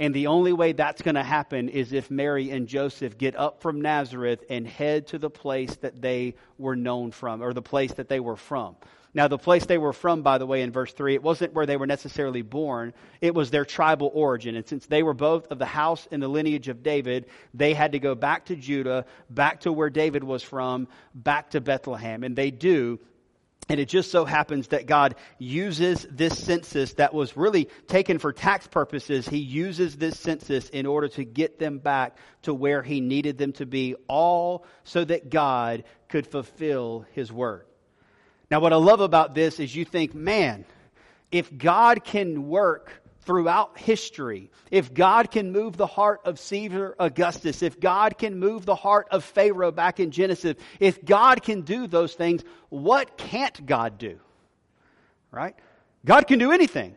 And 0.00 0.14
the 0.14 0.28
only 0.28 0.52
way 0.52 0.72
that's 0.72 1.02
going 1.02 1.16
to 1.16 1.22
happen 1.22 1.68
is 1.68 1.92
if 1.92 2.10
Mary 2.10 2.50
and 2.50 2.68
Joseph 2.68 3.18
get 3.18 3.34
up 3.36 3.60
from 3.60 3.80
Nazareth 3.80 4.44
and 4.48 4.66
head 4.66 5.08
to 5.08 5.18
the 5.18 5.30
place 5.30 5.74
that 5.76 6.00
they 6.00 6.34
were 6.56 6.76
known 6.76 7.10
from, 7.10 7.42
or 7.42 7.52
the 7.52 7.62
place 7.62 7.92
that 7.94 8.08
they 8.08 8.20
were 8.20 8.36
from. 8.36 8.76
Now, 9.14 9.26
the 9.26 9.38
place 9.38 9.66
they 9.66 9.78
were 9.78 9.92
from, 9.92 10.22
by 10.22 10.38
the 10.38 10.46
way, 10.46 10.62
in 10.62 10.70
verse 10.70 10.92
3, 10.92 11.14
it 11.14 11.22
wasn't 11.22 11.54
where 11.54 11.66
they 11.66 11.76
were 11.76 11.86
necessarily 11.86 12.42
born, 12.42 12.92
it 13.20 13.34
was 13.34 13.50
their 13.50 13.64
tribal 13.64 14.10
origin. 14.14 14.54
And 14.54 14.66
since 14.68 14.86
they 14.86 15.02
were 15.02 15.14
both 15.14 15.50
of 15.50 15.58
the 15.58 15.66
house 15.66 16.06
and 16.12 16.22
the 16.22 16.28
lineage 16.28 16.68
of 16.68 16.82
David, 16.82 17.26
they 17.54 17.74
had 17.74 17.92
to 17.92 17.98
go 17.98 18.14
back 18.14 18.44
to 18.46 18.56
Judah, 18.56 19.06
back 19.30 19.60
to 19.60 19.72
where 19.72 19.90
David 19.90 20.22
was 20.22 20.42
from, 20.42 20.86
back 21.14 21.50
to 21.50 21.60
Bethlehem. 21.60 22.22
And 22.22 22.36
they 22.36 22.50
do 22.50 23.00
and 23.68 23.78
it 23.78 23.88
just 23.88 24.10
so 24.10 24.24
happens 24.24 24.68
that 24.68 24.86
God 24.86 25.14
uses 25.38 26.06
this 26.10 26.38
census 26.38 26.94
that 26.94 27.12
was 27.12 27.36
really 27.36 27.68
taken 27.86 28.18
for 28.18 28.32
tax 28.32 28.66
purposes. 28.66 29.28
He 29.28 29.38
uses 29.38 29.96
this 29.96 30.18
census 30.18 30.68
in 30.70 30.86
order 30.86 31.08
to 31.08 31.24
get 31.24 31.58
them 31.58 31.78
back 31.78 32.16
to 32.42 32.54
where 32.54 32.82
He 32.82 33.00
needed 33.00 33.36
them 33.36 33.52
to 33.54 33.66
be, 33.66 33.94
all 34.06 34.64
so 34.84 35.04
that 35.04 35.30
God 35.30 35.84
could 36.08 36.26
fulfill 36.26 37.04
His 37.12 37.30
word. 37.30 37.66
Now, 38.50 38.60
what 38.60 38.72
I 38.72 38.76
love 38.76 39.00
about 39.00 39.34
this 39.34 39.60
is 39.60 39.74
you 39.76 39.84
think, 39.84 40.14
man, 40.14 40.64
if 41.30 41.56
God 41.56 42.04
can 42.04 42.48
work 42.48 43.02
throughout 43.28 43.76
history, 43.76 44.50
if 44.70 44.94
God 44.94 45.30
can 45.30 45.52
move 45.52 45.76
the 45.76 45.86
heart 45.86 46.22
of 46.24 46.40
Caesar 46.40 46.96
Augustus, 46.98 47.62
if 47.62 47.78
God 47.78 48.16
can 48.16 48.38
move 48.38 48.64
the 48.64 48.74
heart 48.74 49.08
of 49.10 49.22
Pharaoh 49.22 49.70
back 49.70 50.00
in 50.00 50.12
Genesis, 50.12 50.56
if 50.80 51.04
God 51.04 51.42
can 51.42 51.60
do 51.60 51.86
those 51.86 52.14
things, 52.14 52.42
what 52.70 53.18
can't 53.18 53.66
God 53.66 53.98
do? 53.98 54.18
Right? 55.30 55.54
God 56.06 56.26
can 56.26 56.38
do 56.38 56.52
anything. 56.52 56.96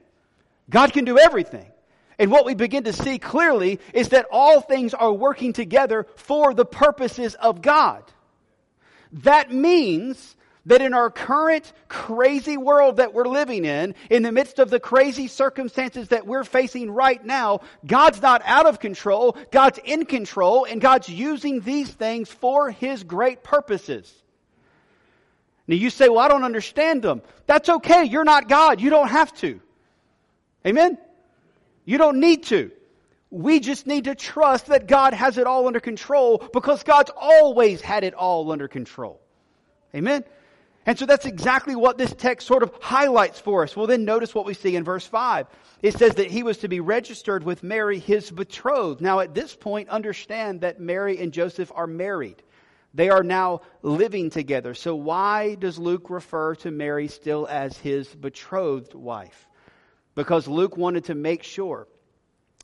God 0.70 0.94
can 0.94 1.04
do 1.04 1.20
everything. 1.20 1.70
And 2.18 2.32
what 2.32 2.46
we 2.46 2.54
begin 2.54 2.86
to 2.86 2.94
see 2.94 3.20
clearly 3.20 3.82
is 3.94 4.10
that 4.10 4.26
all 4.32 4.62
things 4.62 4.94
are 4.94 5.12
working 5.12 5.52
together 5.52 6.08
for 6.16 6.54
the 6.54 6.64
purposes 6.64 7.36
of 7.36 7.62
God. 7.62 8.06
That 9.12 9.52
means 9.52 10.38
that 10.66 10.82
in 10.82 10.94
our 10.94 11.10
current 11.10 11.72
crazy 11.88 12.58
world 12.58 12.98
that 12.98 13.14
we're 13.14 13.28
living 13.28 13.66
in, 13.66 13.96
in 14.10 14.24
the 14.24 14.32
midst 14.32 14.60
of 14.60 14.70
the 14.70 14.80
crazy 14.80 15.28
circumstances 15.28 16.10
that 16.10 16.28
we're 16.28 16.44
facing 16.44 16.92
right 16.92 17.24
now, 17.26 17.62
God's 17.86 18.22
not 18.22 18.42
out 18.46 18.68
of 18.68 18.80
control, 18.80 19.36
God's 19.52 19.80
in 19.84 20.06
control, 20.06 20.66
and 20.66 20.80
God's 20.80 21.10
using 21.10 21.62
these 21.62 21.90
things 21.90 22.30
for 22.30 22.70
His 22.70 23.04
great 23.04 23.44
purposes. 23.44 24.14
Now 25.68 25.76
you 25.76 25.90
say, 25.90 26.10
well, 26.10 26.20
I 26.20 26.28
don't 26.28 26.44
understand 26.44 27.02
them. 27.02 27.22
That's 27.48 27.70
okay. 27.70 28.04
You're 28.04 28.24
not 28.24 28.48
God. 28.48 28.82
You 28.82 28.90
don't 28.90 29.10
have 29.10 29.34
to. 29.38 29.62
Amen? 30.66 30.98
You 31.86 31.98
don't 31.98 32.20
need 32.20 32.44
to. 32.46 32.72
We 33.32 33.60
just 33.62 33.88
need 33.88 34.04
to 34.04 34.16
trust 34.16 34.68
that 34.68 34.88
God 34.88 35.14
has 35.14 35.38
it 35.38 35.48
all 35.48 35.68
under 35.68 35.80
control 35.80 36.46
because 36.52 36.84
God's 36.84 37.12
always 37.16 37.82
had 37.82 38.04
it 38.04 38.14
all 38.14 38.52
under 38.52 38.68
control. 38.68 39.22
Amen? 39.96 40.24
And 40.86 40.98
so 40.98 41.06
that's 41.06 41.28
exactly 41.28 41.76
what 41.76 41.98
this 41.98 42.14
text 42.14 42.48
sort 42.48 42.64
of 42.64 42.74
highlights 42.82 43.40
for 43.40 43.64
us. 43.64 43.76
Well, 43.76 43.86
then 43.86 44.04
notice 44.04 44.34
what 44.34 44.46
we 44.46 44.56
see 44.56 44.76
in 44.76 44.84
verse 44.84 45.06
5. 45.06 45.46
It 45.84 45.94
says 45.96 46.16
that 46.16 46.32
he 46.32 46.42
was 46.42 46.58
to 46.60 46.68
be 46.68 46.80
registered 46.80 47.44
with 47.44 47.62
Mary, 47.62 48.00
his 48.00 48.32
betrothed. 48.32 49.00
Now, 49.00 49.20
at 49.20 49.36
this 49.36 49.56
point, 49.56 49.90
understand 49.90 50.62
that 50.62 50.80
Mary 50.80 51.20
and 51.20 51.32
Joseph 51.32 51.72
are 51.76 51.88
married. 51.88 52.42
They 52.94 53.10
are 53.10 53.24
now 53.24 53.62
living 53.84 54.32
together. 54.32 54.74
So, 54.74 54.96
why 54.96 55.56
does 55.56 55.80
Luke 55.80 56.10
refer 56.10 56.56
to 56.56 56.72
Mary 56.72 57.08
still 57.08 57.48
as 57.48 57.78
his 57.78 58.08
betrothed 58.14 58.94
wife? 58.94 59.48
Because 60.16 60.48
Luke 60.48 60.78
wanted 60.78 61.06
to 61.06 61.16
make 61.16 61.44
sure 61.44 61.88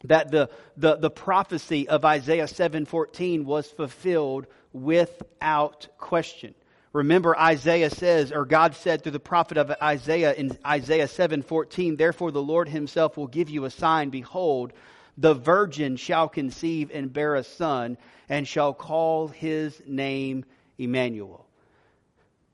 that 0.03 0.31
the, 0.31 0.49
the, 0.75 0.97
the 0.97 1.09
prophecy 1.09 1.87
of 1.87 2.03
Isaiah 2.03 2.45
7:14 2.45 3.45
was 3.45 3.67
fulfilled 3.67 4.47
without 4.73 5.87
question. 5.97 6.55
Remember 6.97 7.37
Isaiah 7.37 7.91
says, 7.91 8.31
or 8.31 8.43
God 8.43 8.73
said 8.73 9.03
through 9.03 9.11
the 9.11 9.19
prophet 9.19 9.59
of 9.59 9.69
Isaiah 9.83 10.33
in 10.33 10.57
Isaiah 10.65 11.07
7:14, 11.07 11.95
therefore 11.95 12.31
the 12.31 12.41
Lord 12.41 12.67
himself 12.67 13.17
will 13.17 13.27
give 13.27 13.51
you 13.51 13.65
a 13.65 13.69
sign, 13.69 14.09
behold, 14.09 14.73
the 15.15 15.35
virgin 15.35 15.95
shall 15.95 16.27
conceive 16.27 16.89
and 16.91 17.13
bear 17.13 17.35
a 17.35 17.43
son 17.43 17.99
and 18.27 18.47
shall 18.47 18.73
call 18.73 19.27
his 19.27 19.79
name 19.85 20.43
Emmanuel. 20.79 21.45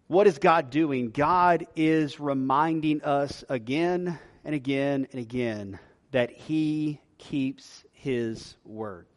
What 0.07 0.27
is 0.27 0.39
God 0.39 0.69
doing? 0.69 1.11
God 1.11 1.65
is 1.77 2.19
reminding 2.19 3.01
us 3.01 3.45
again 3.47 4.19
and 4.43 4.53
again 4.53 5.07
and 5.13 5.21
again 5.21 5.79
that 6.11 6.31
he 6.31 6.99
keeps 7.17 7.85
his 7.93 8.57
word. 8.65 9.07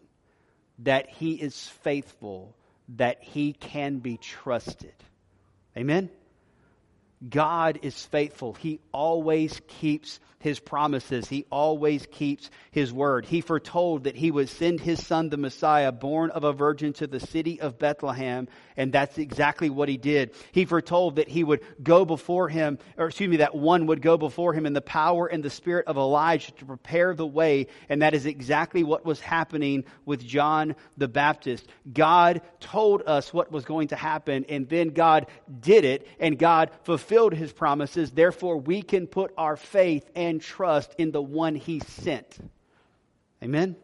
That 0.78 1.09
he 1.09 1.33
is 1.33 1.66
faithful, 1.83 2.54
that 2.90 3.25
he 3.25 3.54
can 3.54 3.99
be 3.99 4.18
trusted. 4.18 4.95
Amen? 5.76 6.09
God 7.26 7.78
is 7.82 8.04
faithful. 8.06 8.52
He 8.52 8.80
always 8.92 9.61
keeps 9.66 10.20
his 10.38 10.61
promises. 10.61 11.28
He 11.28 11.46
always 11.50 12.06
keeps 12.06 12.50
his 12.70 12.92
word. 12.92 13.25
He 13.25 13.40
foretold 13.40 14.04
that 14.04 14.14
he 14.14 14.30
would 14.30 14.49
send 14.49 14.80
his 14.80 15.04
son, 15.04 15.28
the 15.30 15.38
Messiah, 15.38 15.90
born 15.90 16.30
of 16.30 16.44
a 16.44 16.52
virgin 16.52 16.92
to 16.94 17.06
the 17.06 17.18
city 17.18 17.61
of 17.61 17.78
Bethlehem, 17.78 18.46
and 18.76 18.92
that's 18.92 19.16
exactly 19.18 19.70
what 19.70 19.88
he 19.88 19.96
did. 19.96 20.32
He 20.52 20.66
foretold 20.66 21.16
that 21.16 21.28
he 21.28 21.42
would 21.42 21.62
go 21.82 22.04
before 22.04 22.49
him, 22.49 22.78
or 22.99 23.06
excuse 23.06 23.30
me, 23.30 23.38
that 23.38 23.54
one 23.54 23.87
would 23.87 24.02
go 24.02 24.18
before 24.18 24.52
him 24.52 24.66
in 24.66 24.75
the 24.75 24.82
power 24.82 25.26
and 25.26 25.42
the 25.42 25.50
spirit 25.50 25.87
of 25.87 25.96
Elijah 25.96 26.52
to 26.52 26.64
prepare 26.66 27.14
the 27.14 27.26
way, 27.26 27.66
and 27.88 28.02
that 28.02 28.14
is 28.14 28.26
exactly 28.26 28.85
what 28.85 29.06
was 29.06 29.20
happening 29.20 29.85
with 30.04 30.25
John 30.25 30.76
the 30.99 31.08
Baptist. 31.08 31.66
God 31.90 32.42
told 32.61 33.02
us 33.06 33.32
what 33.32 33.50
was 33.50 33.64
going 33.64 33.88
to 33.88 33.96
happen, 33.96 34.44
and 34.50 34.68
then 34.68 34.90
God 34.90 35.26
did 35.61 35.85
it, 35.85 36.06
and 36.20 36.38
God 36.38 36.70
fulfilled 36.85 37.05
his 37.34 37.52
promises. 37.52 38.10
Therefore, 38.10 38.58
we 38.58 38.82
can 38.82 39.06
put 39.06 39.32
our 39.36 39.56
faith 39.56 40.08
and 40.14 40.40
trust 40.40 40.94
in 40.98 41.10
the 41.10 41.22
one 41.22 41.54
he 41.54 41.80
sent. 41.80 42.38
Amen? 43.42 43.76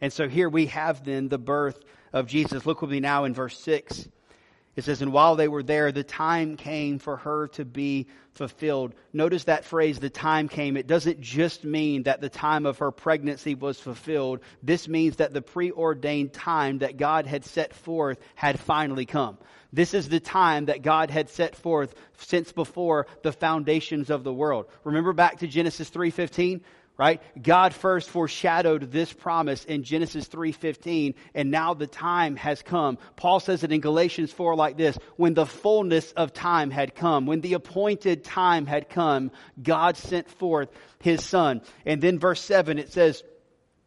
And 0.00 0.12
so 0.12 0.28
here 0.28 0.48
we 0.48 0.66
have 0.66 1.04
then 1.04 1.28
the 1.28 1.38
birth 1.38 1.80
of 2.12 2.26
Jesus. 2.26 2.66
Look 2.66 2.82
with 2.82 2.90
me 2.90 3.00
now 3.00 3.24
in 3.24 3.34
verse 3.34 3.58
6. 3.58 4.08
It 4.78 4.84
says, 4.84 5.02
and 5.02 5.12
while 5.12 5.34
they 5.34 5.48
were 5.48 5.64
there, 5.64 5.90
the 5.90 6.04
time 6.04 6.56
came 6.56 7.00
for 7.00 7.16
her 7.16 7.48
to 7.54 7.64
be 7.64 8.06
fulfilled. 8.34 8.94
Notice 9.12 9.42
that 9.44 9.64
phrase, 9.64 9.98
the 9.98 10.08
time 10.08 10.48
came. 10.48 10.76
It 10.76 10.86
doesn't 10.86 11.20
just 11.20 11.64
mean 11.64 12.04
that 12.04 12.20
the 12.20 12.28
time 12.28 12.64
of 12.64 12.78
her 12.78 12.92
pregnancy 12.92 13.56
was 13.56 13.80
fulfilled. 13.80 14.38
This 14.62 14.86
means 14.86 15.16
that 15.16 15.32
the 15.32 15.42
preordained 15.42 16.32
time 16.32 16.78
that 16.78 16.96
God 16.96 17.26
had 17.26 17.44
set 17.44 17.74
forth 17.74 18.20
had 18.36 18.60
finally 18.60 19.04
come. 19.04 19.38
This 19.72 19.94
is 19.94 20.08
the 20.08 20.20
time 20.20 20.66
that 20.66 20.82
God 20.82 21.10
had 21.10 21.28
set 21.28 21.56
forth 21.56 21.96
since 22.18 22.52
before 22.52 23.08
the 23.24 23.32
foundations 23.32 24.10
of 24.10 24.22
the 24.22 24.32
world. 24.32 24.66
Remember 24.84 25.12
back 25.12 25.40
to 25.40 25.48
Genesis 25.48 25.90
3:15? 25.90 26.60
Right? 26.98 27.22
God 27.40 27.72
first 27.72 28.10
foreshadowed 28.10 28.90
this 28.90 29.12
promise 29.12 29.64
in 29.64 29.84
Genesis 29.84 30.26
3:15 30.26 31.14
and 31.32 31.50
now 31.50 31.72
the 31.72 31.86
time 31.86 32.34
has 32.36 32.60
come. 32.60 32.98
Paul 33.16 33.38
says 33.38 33.62
it 33.62 33.70
in 33.70 33.80
Galatians 33.80 34.32
4 34.32 34.56
like 34.56 34.76
this, 34.76 34.98
when 35.16 35.34
the 35.34 35.46
fullness 35.46 36.10
of 36.12 36.32
time 36.32 36.70
had 36.70 36.96
come, 36.96 37.26
when 37.26 37.40
the 37.40 37.54
appointed 37.54 38.24
time 38.24 38.66
had 38.66 38.88
come, 38.88 39.30
God 39.62 39.96
sent 39.96 40.28
forth 40.28 40.68
his 40.98 41.24
son. 41.24 41.62
And 41.86 42.02
then 42.02 42.18
verse 42.18 42.40
7 42.40 42.78
it 42.78 42.92
says 42.92 43.22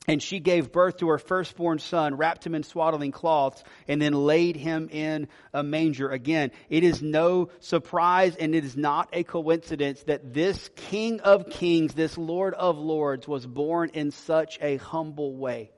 and 0.08 0.22
she 0.22 0.40
gave 0.40 0.72
birth 0.72 0.98
to 0.98 1.10
her 1.10 1.20
firstborn 1.20 1.78
son, 1.78 2.16
wrapped 2.18 2.46
him 2.46 2.56
in 2.56 2.64
swaddling 2.64 3.12
cloths, 3.12 3.64
and 3.88 4.02
then 4.02 4.14
laid 4.14 4.56
him 4.56 4.90
in 4.92 5.28
a 5.54 5.62
manger. 5.62 6.10
Again, 6.10 6.52
it 6.70 6.84
is 6.84 7.04
no 7.04 7.50
surprise 7.60 8.36
and 8.36 8.56
it 8.56 8.66
is 8.66 8.76
not 8.76 9.10
a 9.14 9.24
coincidence 9.24 10.02
that 10.04 10.34
this 10.34 10.70
King 10.76 11.20
of 11.22 11.50
Kings, 11.50 11.94
this 11.94 12.18
Lord 12.18 12.56
of 12.56 12.80
Lords, 12.80 13.28
was 13.28 13.46
born 13.46 13.92
in 13.94 14.10
such 14.10 14.58
a 14.60 14.78
humble 14.78 15.36
way. 15.36 15.72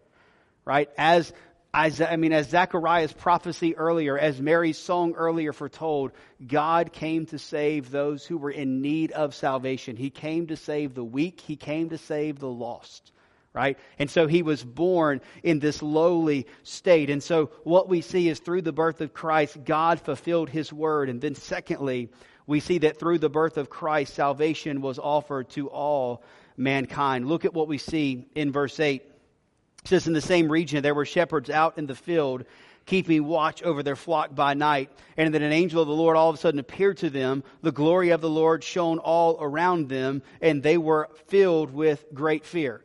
Right? 0.63 0.89
As 0.97 1.33
I 1.73 2.15
mean, 2.17 2.33
as 2.33 2.49
Zechariah's 2.49 3.11
prophecy 3.11 3.75
earlier, 3.75 4.17
as 4.17 4.39
Mary's 4.39 4.77
song 4.77 5.15
earlier 5.15 5.51
foretold, 5.51 6.11
God 6.45 6.93
came 6.93 7.25
to 7.27 7.39
save 7.39 7.89
those 7.91 8.25
who 8.25 8.37
were 8.37 8.51
in 8.51 8.81
need 8.81 9.11
of 9.11 9.35
salvation. 9.35 9.97
He 9.97 10.11
came 10.11 10.47
to 10.47 10.55
save 10.55 10.93
the 10.93 11.03
weak. 11.03 11.41
He 11.41 11.55
came 11.55 11.89
to 11.89 11.97
save 11.97 12.39
the 12.39 12.47
lost 12.47 13.12
right? 13.53 13.77
And 13.99 14.09
so 14.09 14.27
he 14.27 14.41
was 14.41 14.63
born 14.63 15.21
in 15.43 15.59
this 15.59 15.81
lowly 15.81 16.47
state. 16.63 17.09
And 17.09 17.21
so 17.21 17.51
what 17.63 17.87
we 17.87 18.01
see 18.01 18.27
is 18.27 18.39
through 18.39 18.63
the 18.63 18.73
birth 18.73 18.99
of 19.01 19.13
Christ, 19.13 19.63
God 19.63 20.01
fulfilled 20.01 20.49
his 20.49 20.73
word. 20.73 21.09
And 21.09 21.21
then 21.21 21.35
secondly, 21.35 22.09
we 22.47 22.59
see 22.59 22.79
that 22.79 22.99
through 22.99 23.19
the 23.19 23.29
birth 23.29 23.57
of 23.57 23.69
Christ, 23.69 24.15
salvation 24.15 24.81
was 24.81 24.99
offered 24.99 25.49
to 25.51 25.69
all 25.69 26.23
mankind. 26.57 27.27
Look 27.27 27.45
at 27.45 27.53
what 27.53 27.67
we 27.67 27.77
see 27.77 28.27
in 28.35 28.51
verse 28.51 28.79
8. 28.79 29.01
It 29.03 29.87
says, 29.87 30.07
In 30.07 30.13
the 30.13 30.21
same 30.21 30.51
region, 30.51 30.81
there 30.81 30.95
were 30.95 31.05
shepherds 31.05 31.49
out 31.49 31.77
in 31.77 31.85
the 31.85 31.95
field, 31.95 32.45
keeping 32.85 33.25
watch 33.25 33.63
over 33.63 33.83
their 33.83 33.95
flock 33.95 34.33
by 34.33 34.55
night. 34.55 34.89
And 35.15 35.33
that 35.33 35.41
an 35.41 35.51
angel 35.51 35.81
of 35.81 35.87
the 35.87 35.93
Lord 35.93 36.17
all 36.17 36.29
of 36.29 36.35
a 36.35 36.39
sudden 36.39 36.59
appeared 36.59 36.97
to 36.97 37.09
them. 37.09 37.43
The 37.61 37.71
glory 37.71 38.09
of 38.09 38.21
the 38.21 38.29
Lord 38.29 38.63
shone 38.63 38.97
all 38.97 39.37
around 39.39 39.89
them, 39.89 40.23
and 40.41 40.63
they 40.63 40.77
were 40.77 41.09
filled 41.27 41.71
with 41.71 42.05
great 42.13 42.45
fear. 42.45 42.83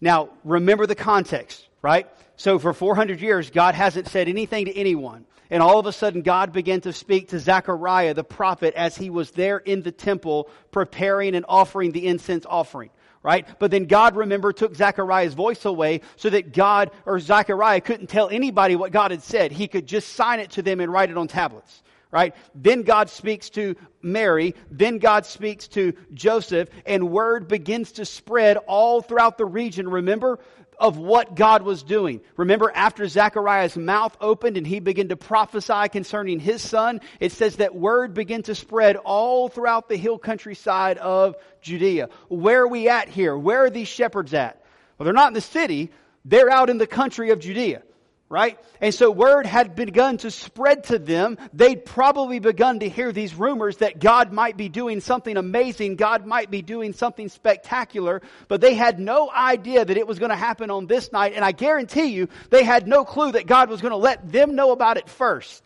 Now, 0.00 0.30
remember 0.44 0.86
the 0.86 0.94
context, 0.94 1.68
right? 1.82 2.06
So 2.36 2.58
for 2.58 2.72
400 2.72 3.20
years, 3.20 3.50
God 3.50 3.74
hasn't 3.74 4.08
said 4.08 4.28
anything 4.28 4.64
to 4.66 4.74
anyone. 4.74 5.26
And 5.50 5.62
all 5.62 5.78
of 5.78 5.86
a 5.86 5.92
sudden, 5.92 6.22
God 6.22 6.52
began 6.52 6.80
to 6.82 6.92
speak 6.92 7.28
to 7.28 7.40
Zechariah, 7.40 8.14
the 8.14 8.24
prophet, 8.24 8.74
as 8.74 8.96
he 8.96 9.10
was 9.10 9.32
there 9.32 9.58
in 9.58 9.82
the 9.82 9.92
temple 9.92 10.48
preparing 10.70 11.34
and 11.34 11.44
offering 11.48 11.90
the 11.92 12.06
incense 12.06 12.46
offering. 12.48 12.90
Right? 13.22 13.46
But 13.58 13.70
then 13.70 13.84
God, 13.84 14.16
remember, 14.16 14.52
took 14.52 14.74
Zechariah's 14.74 15.34
voice 15.34 15.66
away 15.66 16.00
so 16.16 16.30
that 16.30 16.54
God 16.54 16.90
or 17.04 17.20
Zechariah 17.20 17.82
couldn't 17.82 18.06
tell 18.06 18.30
anybody 18.30 18.76
what 18.76 18.92
God 18.92 19.10
had 19.10 19.22
said. 19.22 19.52
He 19.52 19.68
could 19.68 19.86
just 19.86 20.14
sign 20.14 20.40
it 20.40 20.52
to 20.52 20.62
them 20.62 20.80
and 20.80 20.90
write 20.90 21.10
it 21.10 21.18
on 21.18 21.28
tablets 21.28 21.82
right? 22.10 22.34
Then 22.54 22.82
God 22.82 23.10
speaks 23.10 23.50
to 23.50 23.76
Mary. 24.02 24.54
Then 24.70 24.98
God 24.98 25.26
speaks 25.26 25.68
to 25.68 25.94
Joseph, 26.12 26.68
and 26.86 27.10
word 27.10 27.48
begins 27.48 27.92
to 27.92 28.04
spread 28.04 28.56
all 28.56 29.02
throughout 29.02 29.38
the 29.38 29.44
region. 29.44 29.88
Remember 29.88 30.38
of 30.78 30.96
what 30.96 31.34
God 31.34 31.60
was 31.60 31.82
doing. 31.82 32.22
Remember 32.38 32.72
after 32.74 33.06
Zechariah's 33.06 33.76
mouth 33.76 34.16
opened 34.18 34.56
and 34.56 34.66
he 34.66 34.80
began 34.80 35.08
to 35.08 35.16
prophesy 35.16 35.90
concerning 35.92 36.40
his 36.40 36.62
son, 36.62 37.02
it 37.20 37.32
says 37.32 37.56
that 37.56 37.74
word 37.74 38.14
began 38.14 38.42
to 38.44 38.54
spread 38.54 38.96
all 38.96 39.50
throughout 39.50 39.90
the 39.90 39.96
hill 39.96 40.18
countryside 40.18 40.96
of 40.96 41.36
Judea. 41.60 42.08
Where 42.28 42.62
are 42.62 42.68
we 42.68 42.88
at 42.88 43.10
here? 43.10 43.36
Where 43.36 43.64
are 43.64 43.70
these 43.70 43.88
shepherds 43.88 44.32
at? 44.32 44.64
Well, 44.96 45.04
they're 45.04 45.12
not 45.12 45.28
in 45.28 45.34
the 45.34 45.42
city. 45.42 45.90
They're 46.24 46.50
out 46.50 46.70
in 46.70 46.78
the 46.78 46.86
country 46.86 47.30
of 47.30 47.40
Judea 47.40 47.82
right? 48.30 48.60
And 48.80 48.94
so 48.94 49.10
word 49.10 49.44
had 49.44 49.74
begun 49.74 50.16
to 50.18 50.30
spread 50.30 50.84
to 50.84 51.00
them. 51.00 51.36
They'd 51.52 51.84
probably 51.84 52.38
begun 52.38 52.78
to 52.78 52.88
hear 52.88 53.10
these 53.10 53.34
rumors 53.34 53.78
that 53.78 53.98
God 53.98 54.32
might 54.32 54.56
be 54.56 54.68
doing 54.68 55.00
something 55.00 55.36
amazing. 55.36 55.96
God 55.96 56.24
might 56.24 56.48
be 56.48 56.62
doing 56.62 56.92
something 56.92 57.28
spectacular, 57.28 58.22
but 58.46 58.60
they 58.60 58.74
had 58.74 59.00
no 59.00 59.28
idea 59.28 59.84
that 59.84 59.96
it 59.96 60.06
was 60.06 60.20
going 60.20 60.30
to 60.30 60.36
happen 60.36 60.70
on 60.70 60.86
this 60.86 61.10
night. 61.10 61.32
And 61.34 61.44
I 61.44 61.50
guarantee 61.50 62.06
you, 62.06 62.28
they 62.50 62.62
had 62.62 62.86
no 62.86 63.04
clue 63.04 63.32
that 63.32 63.48
God 63.48 63.68
was 63.68 63.82
going 63.82 63.90
to 63.90 63.96
let 63.96 64.30
them 64.30 64.54
know 64.54 64.70
about 64.70 64.96
it 64.96 65.08
first. 65.08 65.64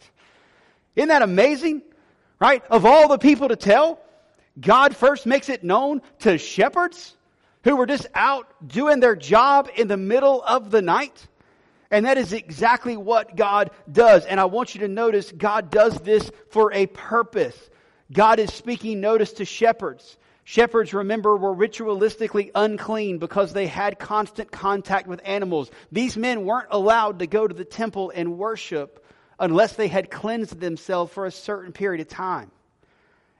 Isn't 0.96 1.10
that 1.10 1.22
amazing? 1.22 1.82
Right? 2.40 2.64
Of 2.70 2.86
all 2.86 3.08
the 3.08 3.18
people 3.18 3.48
to 3.48 3.56
tell, 3.56 4.00
God 4.58 4.96
first 4.96 5.26
makes 5.26 5.50
it 5.50 5.64
known 5.64 6.00
to 6.20 6.38
shepherds 6.38 7.14
who 7.62 7.76
were 7.76 7.86
just 7.86 8.06
out 8.14 8.46
doing 8.66 9.00
their 9.00 9.16
job 9.16 9.68
in 9.76 9.86
the 9.86 9.96
middle 9.98 10.42
of 10.42 10.70
the 10.70 10.80
night. 10.80 11.26
And 11.94 12.06
that 12.06 12.18
is 12.18 12.32
exactly 12.32 12.96
what 12.96 13.36
God 13.36 13.70
does. 13.90 14.26
And 14.26 14.40
I 14.40 14.46
want 14.46 14.74
you 14.74 14.80
to 14.80 14.88
notice 14.88 15.30
God 15.30 15.70
does 15.70 15.96
this 16.00 16.28
for 16.50 16.72
a 16.72 16.86
purpose. 16.86 17.56
God 18.12 18.40
is 18.40 18.52
speaking 18.52 19.00
notice 19.00 19.34
to 19.34 19.44
shepherds. 19.44 20.18
Shepherds, 20.42 20.92
remember, 20.92 21.36
were 21.36 21.54
ritualistically 21.54 22.50
unclean 22.52 23.18
because 23.18 23.52
they 23.52 23.68
had 23.68 24.00
constant 24.00 24.50
contact 24.50 25.06
with 25.06 25.20
animals. 25.24 25.70
These 25.92 26.16
men 26.16 26.44
weren't 26.44 26.66
allowed 26.72 27.20
to 27.20 27.28
go 27.28 27.46
to 27.46 27.54
the 27.54 27.64
temple 27.64 28.10
and 28.12 28.38
worship 28.38 29.06
unless 29.38 29.76
they 29.76 29.86
had 29.86 30.10
cleansed 30.10 30.58
themselves 30.58 31.12
for 31.12 31.26
a 31.26 31.30
certain 31.30 31.70
period 31.70 32.00
of 32.00 32.08
time. 32.08 32.50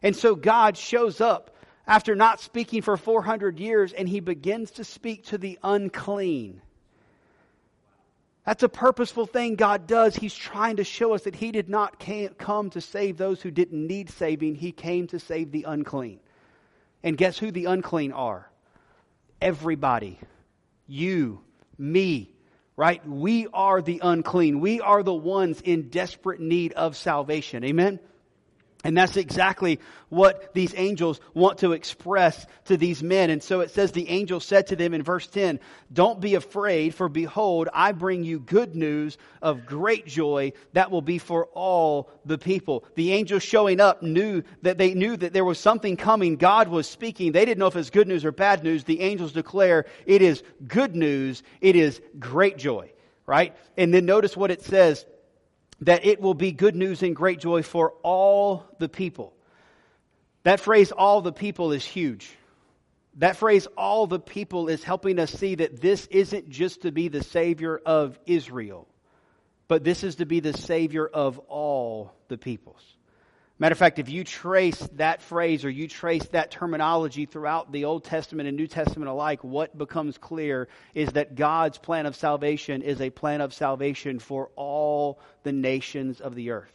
And 0.01 0.15
so 0.15 0.37
God 0.37 0.77
shows 0.77 1.21
up 1.21 1.57
after 1.89 2.15
not 2.15 2.41
speaking 2.41 2.83
for 2.83 2.97
400 2.97 3.59
years 3.59 3.93
and 3.93 4.09
he 4.09 4.21
begins 4.21 4.71
to 4.73 4.85
speak 4.85 5.25
to 5.27 5.39
the 5.39 5.59
unclean. 5.65 6.63
That's 8.45 8.63
a 8.63 8.69
purposeful 8.69 9.27
thing 9.27 9.55
God 9.55 9.87
does. 9.87 10.15
He's 10.15 10.35
trying 10.35 10.77
to 10.77 10.85
show 10.85 11.15
us 11.15 11.23
that 11.23 11.35
He 11.35 11.51
did 11.51 11.69
not 11.69 12.05
come 12.39 12.71
to 12.71 12.81
save 12.81 13.17
those 13.17 13.41
who 13.41 13.51
didn't 13.51 13.87
need 13.87 14.11
saving. 14.11 14.57
He 14.57 14.71
came 14.71 15.07
to 15.09 15.19
save 15.19 15.51
the 15.51 15.65
unclean. 15.65 16.21
And 17.03 17.17
guess 17.17 17.39
who 17.39 17.51
the 17.51 17.67
unclean 17.67 18.13
are? 18.13 18.51
Everybody. 19.41 20.19
You, 20.87 21.41
me, 21.79 22.35
right? 22.77 23.07
We 23.09 23.47
are 23.55 23.81
the 23.81 24.01
unclean. 24.03 24.61
We 24.61 24.81
are 24.81 25.03
the 25.03 25.15
ones 25.15 25.63
in 25.63 25.89
desperate 25.89 26.41
need 26.41 26.75
of 26.75 26.97
salvation. 26.97 27.65
Amen? 27.65 27.99
And 28.85 28.95
that's 28.95 29.17
exactly 29.17 29.81
what 30.11 30.53
these 30.53 30.75
angels 30.77 31.19
want 31.33 31.59
to 31.59 31.73
express 31.73 32.47
to 32.67 32.77
these 32.77 33.03
men. 33.03 33.31
And 33.31 33.43
so 33.43 33.61
it 33.61 33.71
says 33.71 33.93
the 33.93 34.11
angel 34.11 34.41
said 34.41 34.67
to 34.69 34.77
them 34.77 34.93
in 34.93 35.03
verse 35.03 35.27
10, 35.27 35.59
Don't 35.91 36.21
be 36.21 36.35
afraid, 36.35 36.95
for 36.95 37.09
behold, 37.09 37.71
I 37.73 37.93
bring 37.93 38.25
you 38.25 38.39
good 38.39 38.77
news 38.77 39.17
of 39.41 39.65
great 39.65 40.07
joy 40.07 40.53
that 40.75 40.91
will 40.91 41.01
be 41.01 41.17
for 41.17 41.47
all 41.55 42.11
the 42.27 42.37
people. 42.37 42.85
The 42.95 43.13
angels 43.15 43.43
showing 43.43 43.81
up 43.81 44.03
knew 44.03 44.43
that 44.61 44.77
they 44.77 44.93
knew 44.93 45.17
that 45.17 45.33
there 45.33 45.47
was 45.47 45.59
something 45.59 45.97
coming. 45.97 46.37
God 46.37 46.69
was 46.69 46.87
speaking. 46.87 47.33
They 47.33 47.47
didn't 47.47 47.61
know 47.61 47.69
if 47.69 47.77
it's 47.77 47.89
good 47.89 48.07
news 48.07 48.27
or 48.27 48.33
bad 48.33 48.63
news. 48.63 48.85
The 48.85 49.01
angels 49.01 49.33
declare 49.33 49.87
it 50.05 50.21
is 50.21 50.43
good 50.69 50.95
news. 50.95 51.43
It 51.63 51.75
is 51.75 52.03
great 52.19 52.59
joy, 52.59 52.93
right? 53.25 53.57
And 53.79 53.95
then 53.95 54.05
notice 54.05 54.37
what 54.37 54.51
it 54.51 54.63
says 54.63 55.07
that 55.81 56.05
it 56.05 56.21
will 56.21 56.35
be 56.35 56.53
good 56.53 56.77
news 56.77 57.03
and 57.03 57.15
great 57.15 57.41
joy 57.41 57.63
for 57.63 57.95
all 58.03 58.65
the 58.79 58.89
people. 58.89 59.35
That 60.45 60.61
phrase, 60.61 60.93
all 60.93 61.23
the 61.23 61.33
people, 61.33 61.73
is 61.73 61.85
huge. 61.85 62.31
That 63.17 63.37
phrase, 63.37 63.67
all 63.77 64.07
the 64.07 64.21
people, 64.21 64.69
is 64.69 64.83
helping 64.83 65.19
us 65.19 65.33
see 65.33 65.55
that 65.57 65.81
this 65.81 66.07
isn't 66.07 66.51
just 66.51 66.83
to 66.83 66.93
be 66.93 67.09
the 67.09 67.23
Savior 67.23 67.81
of 67.85 68.19
Israel, 68.27 68.89
but 69.69 69.85
this 69.85 70.05
is 70.05 70.17
to 70.17 70.27
be 70.27 70.41
the 70.41 70.53
Savior 70.53 71.07
of 71.07 71.39
all 71.49 72.13
the 72.29 72.39
peoples. 72.39 72.83
Matter 73.57 73.73
of 73.75 73.79
fact, 73.79 74.01
if 74.01 74.09
you 74.09 74.25
trace 74.25 74.81
that 74.95 75.23
phrase 75.23 75.65
or 75.65 75.71
you 75.71 75.87
trace 75.87 76.25
that 76.29 76.51
terminology 76.51 77.25
throughout 77.25 77.71
the 77.71 77.85
Old 77.85 78.03
Testament 78.03 78.49
and 78.49 78.57
New 78.57 78.67
Testament 78.67 79.09
alike, 79.09 79.45
what 79.45 79.79
becomes 79.79 80.19
clear 80.19 80.67
is 80.93 81.13
that 81.13 81.37
God's 81.37 81.79
plan 81.79 82.07
of 82.07 82.17
salvation 82.17 82.83
is 82.83 83.01
a 83.01 83.11
plan 83.11 83.41
of 83.41 83.55
salvation 83.55 84.19
for 84.19 84.51
all 84.57 85.21
the 85.45 85.53
nations 85.53 86.21
of 86.21 86.35
the 86.35 86.51
earth. 86.51 86.73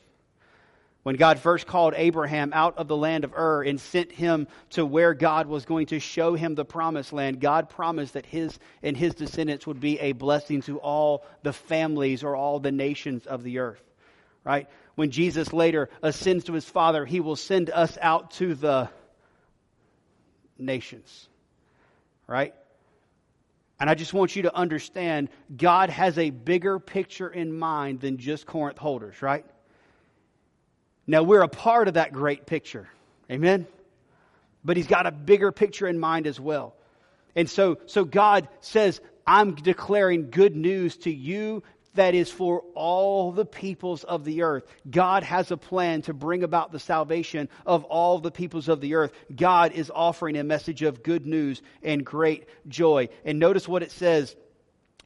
When 1.04 1.18
God 1.18 1.40
first 1.40 1.68
called 1.68 1.96
Abraham 1.98 2.54
out 2.54 2.78
of 2.78 2.88
the 2.88 2.96
land 2.96 3.26
of 3.26 3.34
Ur 3.34 3.64
and 3.64 3.80
sent 3.80 4.14
him 4.14 4.48
to 4.72 4.86
where 4.86 5.14
God 5.14 5.48
was 5.48 5.66
going 5.66 5.88
to 5.88 6.00
show 6.00 6.36
him 6.36 6.56
the 6.56 6.64
promised 6.64 7.12
land, 7.12 7.42
God 7.42 7.70
promised 7.70 8.14
that 8.14 8.26
his 8.26 8.58
and 8.84 8.96
his 8.96 9.16
descendants 9.16 9.68
would 9.68 9.82
be 9.82 10.00
a 10.00 10.14
blessing 10.14 10.62
to 10.64 10.78
all 10.80 11.26
the 11.44 11.54
families 11.54 12.24
or 12.24 12.38
all 12.38 12.60
the 12.60 12.72
nations 12.72 13.26
of 13.26 13.44
the 13.44 13.60
earth 13.60 13.84
right? 14.44 14.68
When 15.00 15.12
Jesus 15.12 15.54
later 15.54 15.90
ascends 16.04 16.44
to 16.44 16.52
his 16.52 16.66
Father, 16.66 17.06
he 17.06 17.22
will 17.22 17.38
send 17.38 17.70
us 17.70 17.98
out 18.02 18.32
to 18.32 18.54
the 18.54 18.90
nations, 20.58 21.30
right? 22.28 22.54
And 23.80 23.90
I 23.90 23.96
just 23.96 24.14
want 24.14 24.36
you 24.36 24.42
to 24.42 24.54
understand 24.54 25.30
God 25.56 25.90
has 25.90 26.18
a 26.18 26.32
bigger 26.32 26.80
picture 26.80 27.30
in 27.30 27.58
mind 27.58 28.02
than 28.02 28.18
just 28.18 28.46
Corinth 28.46 28.78
holders, 28.78 29.22
right? 29.22 29.46
Now, 31.08 31.24
we're 31.24 31.44
a 31.44 31.48
part 31.48 31.88
of 31.88 31.94
that 31.94 32.12
great 32.12 32.46
picture. 32.46 32.90
Amen? 33.32 33.68
But 34.66 34.76
He's 34.76 34.88
got 34.88 35.08
a 35.08 35.12
bigger 35.12 35.54
picture 35.54 35.88
in 35.88 35.98
mind 35.98 36.28
as 36.28 36.42
well. 36.42 36.76
And 37.38 37.50
so, 37.50 37.78
so 37.86 38.04
God 38.04 38.50
says, 38.60 39.00
I'm 39.26 39.56
declaring 39.56 40.30
good 40.30 40.58
news 40.58 40.98
to 40.98 41.10
you 41.10 41.64
that 41.96 42.14
is 42.14 42.30
for 42.30 42.62
all 42.76 43.32
the 43.32 43.46
peoples 43.46 44.04
of 44.04 44.24
the 44.24 44.44
earth. 44.44 44.64
God 44.90 45.24
has 45.24 45.52
a 45.52 45.58
plan 45.58 46.02
to 46.04 46.14
bring 46.14 46.44
about 46.44 46.72
the 46.72 46.80
salvation 46.80 47.50
of 47.66 47.84
all 47.86 48.20
the 48.20 48.32
peoples 48.32 48.68
of 48.68 48.82
the 48.82 48.96
earth. 48.96 49.12
God 49.36 49.72
is 49.74 49.92
offering 49.94 50.38
a 50.38 50.44
message 50.44 50.82
of 50.82 51.04
good 51.04 51.26
news 51.26 51.62
and 51.82 52.06
great 52.06 52.48
joy. 52.68 53.10
And 53.26 53.40
notice 53.40 53.68
what 53.68 53.84
it 53.84 53.92
says. 53.92 54.36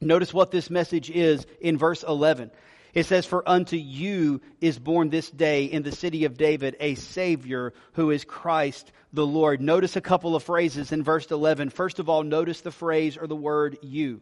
Notice 0.00 0.34
what 0.34 0.50
this 0.50 0.70
message 0.70 1.10
is 1.10 1.46
in 1.60 1.78
verse 1.78 2.02
11. 2.02 2.50
It 2.92 3.06
says, 3.06 3.26
For 3.26 3.48
unto 3.48 3.76
you 3.76 4.40
is 4.60 4.78
born 4.78 5.10
this 5.10 5.30
day 5.30 5.64
in 5.64 5.82
the 5.82 5.92
city 5.92 6.24
of 6.24 6.36
David 6.36 6.76
a 6.78 6.94
Savior 6.94 7.72
who 7.94 8.10
is 8.10 8.24
Christ 8.24 8.92
the 9.12 9.26
Lord. 9.26 9.60
Notice 9.60 9.96
a 9.96 10.00
couple 10.00 10.36
of 10.36 10.42
phrases 10.42 10.92
in 10.92 11.02
verse 11.02 11.30
11. 11.30 11.70
First 11.70 11.98
of 11.98 12.08
all, 12.08 12.22
notice 12.22 12.60
the 12.60 12.70
phrase 12.70 13.16
or 13.16 13.26
the 13.26 13.36
word 13.36 13.78
you. 13.82 14.20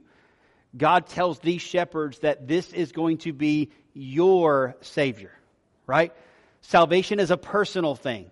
God 0.77 1.07
tells 1.07 1.39
these 1.41 1.61
shepherds 1.61 2.19
that 2.21 2.49
this 2.49 2.73
is 2.73 2.93
going 2.93 3.19
to 3.19 3.33
be 3.33 3.71
your 3.95 4.77
Savior, 4.81 5.33
right? 5.87 6.13
Salvation 6.63 7.21
is 7.21 7.31
a 7.31 7.37
personal 7.37 7.95
thing, 7.95 8.31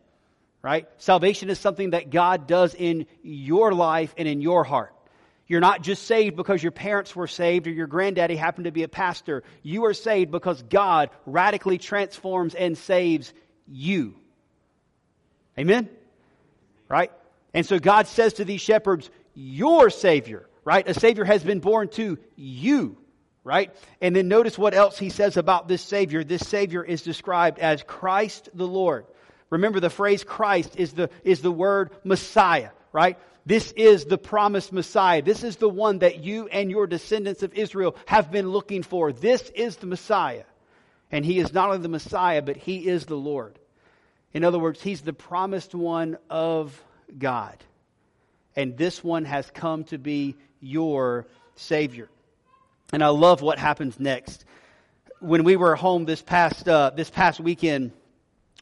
right? 0.63 0.89
Salvation 0.99 1.51
is 1.51 1.59
something 1.59 1.91
that 1.91 2.11
God 2.11 2.47
does 2.47 2.75
in 2.75 3.07
your 3.23 3.73
life 3.73 4.15
and 4.17 4.27
in 4.27 4.41
your 4.41 4.65
heart. 4.65 4.95
You're 5.47 5.61
not 5.61 5.83
just 5.83 6.05
saved 6.05 6.37
because 6.37 6.63
your 6.63 6.73
parents 6.73 7.15
were 7.15 7.27
saved 7.27 7.67
or 7.67 7.71
your 7.71 7.89
granddaddy 7.89 8.37
happened 8.37 8.67
to 8.67 8.71
be 8.71 8.85
a 8.85 8.89
pastor. 8.89 9.43
You 9.63 9.85
are 9.87 9.95
saved 9.95 10.31
because 10.31 10.63
God 10.63 11.11
radically 11.27 11.77
transforms 11.77 12.55
and 12.55 12.79
saves 12.79 13.35
you. 13.67 14.15
Amen? 15.59 15.89
Right? 16.89 17.11
And 17.53 17.67
so 17.67 17.81
God 17.81 18.07
says 18.07 18.35
to 18.35 18.45
these 18.45 18.61
shepherds, 18.61 19.11
Your 19.35 19.91
Savior 19.91 20.47
right? 20.71 20.89
A 20.89 20.95
Savior 20.95 21.25
has 21.25 21.43
been 21.43 21.59
born 21.59 21.89
to 21.89 22.17
you, 22.37 22.97
right? 23.43 23.75
And 24.01 24.15
then 24.15 24.29
notice 24.29 24.57
what 24.57 24.73
else 24.73 24.97
he 24.97 25.11
says 25.11 25.37
about 25.37 25.67
this 25.67 25.83
Savior. 25.83 26.23
This 26.23 26.47
Savior 26.47 26.85
is 26.85 27.03
described 27.03 27.59
as 27.59 27.83
Christ 27.83 28.51
the 28.55 28.69
Lord. 28.69 29.07
Remember, 29.51 29.81
the 29.81 29.91
phrase 29.91 30.23
Christ 30.23 30.77
is 30.77 30.93
the, 30.93 31.11
is 31.25 31.43
the 31.43 31.51
word 31.51 31.91
Messiah, 32.05 32.71
right? 32.93 33.19
This 33.45 33.73
is 33.73 34.05
the 34.05 34.17
promised 34.17 34.73
Messiah. 34.73 35.23
This 35.23 35.43
is 35.43 35.57
the 35.57 35.69
one 35.69 35.99
that 35.99 36.23
you 36.23 36.47
and 36.47 36.71
your 36.71 36.87
descendants 36.87 37.43
of 37.43 37.53
Israel 37.55 37.97
have 38.07 38.31
been 38.31 38.51
looking 38.51 38.85
for. 38.85 39.13
This 39.13 39.51
is 39.57 39.75
the 39.75 39.89
Messiah. 39.89 40.45
And 41.11 41.25
he 41.25 41.41
is 41.41 41.53
not 41.53 41.71
only 41.71 41.83
the 41.83 41.89
Messiah, 41.89 42.43
but 42.43 42.57
he 42.57 42.87
is 42.87 43.07
the 43.07 43.17
Lord. 43.17 43.59
In 44.33 44.45
other 44.45 44.61
words, 44.61 44.81
he's 44.81 45.01
the 45.01 45.13
promised 45.13 45.75
one 45.75 46.17
of 46.29 46.81
God. 47.19 47.57
And 48.55 48.77
this 48.77 49.03
one 49.03 49.25
has 49.25 49.51
come 49.51 49.83
to 49.85 49.99
be 49.99 50.37
your 50.61 51.27
Savior. 51.57 52.09
And 52.93 53.03
I 53.05 53.09
love 53.09 53.43
what 53.43 53.59
happens 53.59 53.99
next. 54.01 54.45
When 55.21 55.45
we 55.45 55.57
were 55.57 55.77
home 55.77 56.05
this 56.05 56.23
past, 56.23 56.69
uh, 56.69 56.91
this 56.91 57.11
past 57.11 57.41
weekend, 57.41 57.93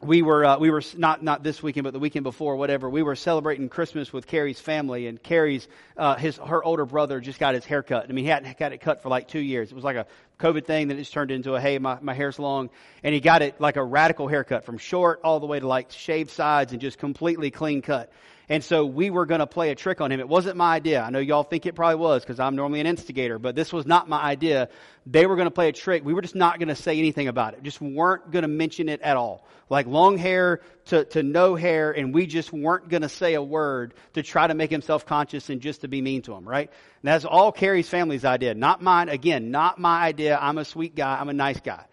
we 0.00 0.22
were 0.22 0.44
uh, 0.44 0.58
we 0.58 0.70
were 0.70 0.82
not 0.96 1.24
not 1.24 1.42
this 1.42 1.62
weekend, 1.62 1.84
but 1.84 1.92
the 1.92 1.98
weekend 1.98 2.22
before, 2.22 2.56
whatever. 2.56 2.88
We 2.88 3.02
were 3.02 3.16
celebrating 3.16 3.68
Christmas 3.68 4.12
with 4.12 4.26
Carrie's 4.26 4.60
family, 4.60 5.08
and 5.08 5.20
Carrie's 5.20 5.66
uh, 5.96 6.14
his 6.14 6.36
her 6.36 6.62
older 6.62 6.84
brother 6.84 7.20
just 7.20 7.40
got 7.40 7.54
his 7.54 7.64
hair 7.64 7.82
cut. 7.82 8.06
I 8.08 8.12
mean, 8.12 8.24
he 8.24 8.30
hadn't 8.30 8.56
got 8.58 8.72
it 8.72 8.80
cut 8.80 9.02
for 9.02 9.08
like 9.08 9.26
two 9.26 9.40
years. 9.40 9.72
It 9.72 9.74
was 9.74 9.84
like 9.84 9.96
a 9.96 10.06
COVID 10.38 10.66
thing 10.66 10.88
that 10.88 10.96
just 10.96 11.12
turned 11.12 11.32
into 11.32 11.54
a 11.54 11.60
hey, 11.60 11.78
my 11.78 11.98
my 12.00 12.14
hair's 12.14 12.38
long, 12.38 12.70
and 13.02 13.12
he 13.12 13.20
got 13.20 13.42
it 13.42 13.60
like 13.60 13.76
a 13.76 13.82
radical 13.82 14.28
haircut 14.28 14.64
from 14.64 14.78
short 14.78 15.20
all 15.24 15.40
the 15.40 15.46
way 15.46 15.58
to 15.58 15.66
like 15.66 15.90
shaved 15.90 16.30
sides 16.30 16.72
and 16.72 16.80
just 16.80 16.98
completely 16.98 17.50
clean 17.50 17.82
cut. 17.82 18.12
And 18.50 18.64
so 18.64 18.86
we 18.86 19.10
were 19.10 19.26
going 19.26 19.40
to 19.40 19.46
play 19.46 19.70
a 19.70 19.74
trick 19.74 20.00
on 20.00 20.10
him. 20.10 20.20
It 20.20 20.28
wasn't 20.28 20.56
my 20.56 20.74
idea. 20.74 21.02
I 21.02 21.10
know 21.10 21.18
y'all 21.18 21.42
think 21.42 21.66
it 21.66 21.74
probably 21.74 21.96
was 21.96 22.22
because 22.22 22.40
I'm 22.40 22.56
normally 22.56 22.80
an 22.80 22.86
instigator, 22.86 23.38
but 23.38 23.54
this 23.54 23.74
was 23.74 23.84
not 23.84 24.08
my 24.08 24.22
idea. 24.22 24.70
They 25.06 25.26
were 25.26 25.36
going 25.36 25.46
to 25.46 25.50
play 25.50 25.68
a 25.68 25.72
trick. 25.72 26.02
We 26.02 26.14
were 26.14 26.22
just 26.22 26.34
not 26.34 26.58
going 26.58 26.68
to 26.68 26.74
say 26.74 26.98
anything 26.98 27.28
about 27.28 27.54
it. 27.54 27.62
Just 27.62 27.80
weren't 27.80 28.30
going 28.30 28.42
to 28.42 28.48
mention 28.48 28.88
it 28.88 29.02
at 29.02 29.18
all. 29.18 29.46
Like 29.68 29.86
long 29.86 30.16
hair 30.16 30.62
to, 30.86 31.04
to 31.04 31.22
no 31.22 31.56
hair, 31.56 31.92
and 31.92 32.14
we 32.14 32.26
just 32.26 32.50
weren't 32.50 32.88
going 32.88 33.02
to 33.02 33.10
say 33.10 33.34
a 33.34 33.42
word 33.42 33.92
to 34.14 34.22
try 34.22 34.46
to 34.46 34.54
make 34.54 34.72
him 34.72 34.80
self-conscious 34.80 35.50
and 35.50 35.60
just 35.60 35.82
to 35.82 35.88
be 35.88 36.00
mean 36.00 36.22
to 36.22 36.32
him, 36.32 36.48
right? 36.48 36.70
And 36.70 37.08
that's 37.08 37.26
all 37.26 37.52
Carrie's 37.52 37.88
family's 37.88 38.24
idea. 38.24 38.54
Not 38.54 38.82
mine. 38.82 39.10
Again, 39.10 39.50
not 39.50 39.78
my 39.78 40.04
idea. 40.04 40.38
I'm 40.40 40.56
a 40.56 40.64
sweet 40.64 40.94
guy. 40.94 41.20
I'm 41.20 41.28
a 41.28 41.34
nice 41.34 41.60
guy. 41.60 41.84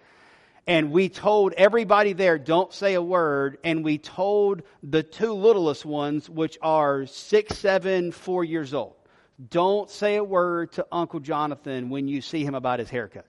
And 0.67 0.91
we 0.91 1.09
told 1.09 1.53
everybody 1.53 2.13
there, 2.13 2.39
don't 2.39 2.73
say 2.73 2.95
a 2.95 3.01
word. 3.01 3.59
And 3.63 3.83
we 3.83 3.97
told 3.97 4.63
the 4.81 5.03
two 5.03 5.33
littlest 5.33 5.85
ones, 5.85 6.29
which 6.29 6.57
are 6.61 7.05
six, 7.05 7.57
seven, 7.57 8.11
four 8.11 8.43
years 8.43 8.73
old, 8.73 8.95
don't 9.49 9.89
say 9.89 10.15
a 10.15 10.23
word 10.23 10.71
to 10.73 10.87
Uncle 10.91 11.19
Jonathan 11.19 11.89
when 11.89 12.07
you 12.07 12.21
see 12.21 12.43
him 12.43 12.55
about 12.55 12.79
his 12.79 12.89
haircut. 12.89 13.25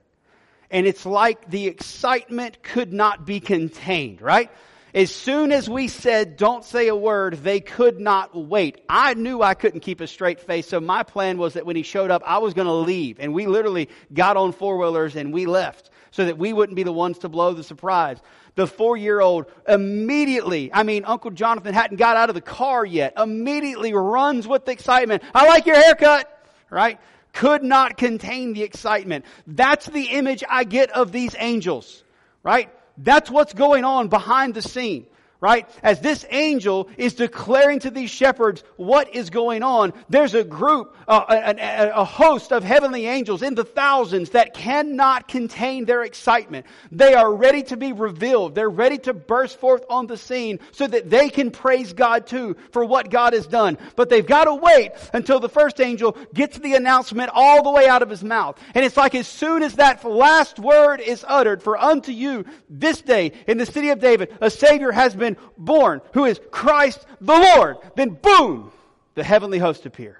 And 0.71 0.87
it's 0.87 1.05
like 1.05 1.49
the 1.49 1.67
excitement 1.67 2.61
could 2.63 2.91
not 2.91 3.25
be 3.25 3.39
contained, 3.39 4.21
right? 4.21 4.51
As 4.97 5.13
soon 5.13 5.51
as 5.51 5.69
we 5.69 5.89
said, 5.89 6.37
don't 6.37 6.65
say 6.65 6.87
a 6.87 6.95
word, 6.95 7.35
they 7.43 7.59
could 7.59 7.99
not 7.99 8.35
wait. 8.35 8.83
I 8.89 9.13
knew 9.13 9.43
I 9.43 9.53
couldn't 9.53 9.81
keep 9.81 10.01
a 10.01 10.07
straight 10.07 10.39
face, 10.39 10.67
so 10.67 10.79
my 10.79 11.03
plan 11.03 11.37
was 11.37 11.53
that 11.53 11.67
when 11.67 11.75
he 11.75 11.83
showed 11.83 12.09
up, 12.09 12.23
I 12.25 12.39
was 12.39 12.55
going 12.55 12.65
to 12.65 12.73
leave. 12.73 13.19
And 13.19 13.31
we 13.31 13.45
literally 13.45 13.89
got 14.11 14.37
on 14.37 14.53
four 14.53 14.79
wheelers 14.79 15.15
and 15.15 15.31
we 15.31 15.45
left 15.45 15.91
so 16.09 16.25
that 16.25 16.39
we 16.39 16.51
wouldn't 16.51 16.75
be 16.75 16.81
the 16.81 16.91
ones 16.91 17.19
to 17.19 17.29
blow 17.29 17.53
the 17.53 17.63
surprise. 17.63 18.17
The 18.55 18.65
four 18.65 18.97
year 18.97 19.21
old 19.21 19.45
immediately, 19.67 20.73
I 20.73 20.81
mean, 20.81 21.05
Uncle 21.05 21.29
Jonathan 21.29 21.75
hadn't 21.75 21.97
got 21.97 22.17
out 22.17 22.29
of 22.29 22.33
the 22.33 22.41
car 22.41 22.83
yet, 22.83 23.13
immediately 23.19 23.93
runs 23.93 24.47
with 24.47 24.67
excitement. 24.67 25.21
I 25.31 25.47
like 25.47 25.67
your 25.67 25.75
haircut, 25.75 26.27
right? 26.71 26.99
Could 27.33 27.61
not 27.61 27.97
contain 27.97 28.53
the 28.53 28.63
excitement. 28.63 29.25
That's 29.45 29.85
the 29.85 30.05
image 30.05 30.43
I 30.49 30.63
get 30.63 30.89
of 30.89 31.11
these 31.11 31.35
angels, 31.37 32.03
right? 32.41 32.71
That's 32.97 33.29
what's 33.29 33.53
going 33.53 33.83
on 33.83 34.07
behind 34.07 34.53
the 34.53 34.61
scene 34.61 35.07
right? 35.39 35.69
As 35.83 35.99
this 35.99 36.25
angel 36.31 36.89
is 36.97 37.13
declaring 37.13 37.79
to 37.79 37.91
these 37.91 38.09
shepherds 38.09 38.63
what 38.75 39.13
is 39.13 39.29
going 39.29 39.61
on, 39.61 39.93
there's 40.09 40.33
a 40.33 40.43
group, 40.43 40.95
uh, 41.07 41.25
a, 41.29 41.91
a, 42.01 42.03
host 42.03 42.51
of 42.51 42.63
heavenly 42.63 43.05
angels 43.05 43.43
in 43.43 43.53
the 43.53 43.63
thousands 43.63 44.31
that 44.31 44.55
cannot 44.55 45.27
contain 45.27 45.85
their 45.85 46.03
excitement. 46.03 46.65
They 46.91 47.13
are 47.13 47.31
ready 47.31 47.61
to 47.63 47.77
be 47.77 47.93
revealed. 47.93 48.55
They're 48.55 48.69
ready 48.69 48.97
to 48.99 49.13
burst 49.13 49.59
forth 49.59 49.83
on 49.89 50.07
the 50.07 50.17
scene 50.17 50.59
so 50.71 50.87
that 50.87 51.09
they 51.09 51.29
can 51.29 51.51
praise 51.51 51.93
God 51.93 52.25
too 52.25 52.55
for 52.71 52.83
what 52.83 53.11
God 53.11 53.33
has 53.33 53.45
done. 53.45 53.77
But 53.95 54.09
they've 54.09 54.25
got 54.25 54.45
to 54.45 54.55
wait 54.55 54.93
until 55.13 55.39
the 55.39 55.49
first 55.49 55.79
angel 55.79 56.17
gets 56.33 56.57
the 56.57 56.73
announcement 56.73 57.29
all 57.33 57.61
the 57.61 57.71
way 57.71 57.87
out 57.87 58.01
of 58.01 58.09
his 58.09 58.23
mouth. 58.23 58.59
And 58.73 58.83
it's 58.83 58.97
like 58.97 59.13
as 59.13 59.27
soon 59.27 59.61
as 59.61 59.75
that 59.75 60.03
last 60.03 60.57
word 60.57 60.99
is 60.99 61.23
uttered, 61.27 61.61
for 61.61 61.77
unto 61.77 62.11
you 62.11 62.45
this 62.69 63.01
day 63.01 63.33
in 63.47 63.57
the 63.57 63.65
city 63.65 63.89
of 63.89 63.99
David, 63.99 64.35
a 64.41 64.49
Savior 64.49 64.91
has 64.91 65.15
been 65.15 65.26
been 65.35 65.43
born, 65.57 66.01
who 66.13 66.25
is 66.25 66.39
Christ 66.51 67.05
the 67.21 67.37
Lord. 67.37 67.77
Then 67.95 68.09
boom, 68.09 68.71
the 69.15 69.23
heavenly 69.23 69.59
host 69.59 69.85
appear. 69.85 70.19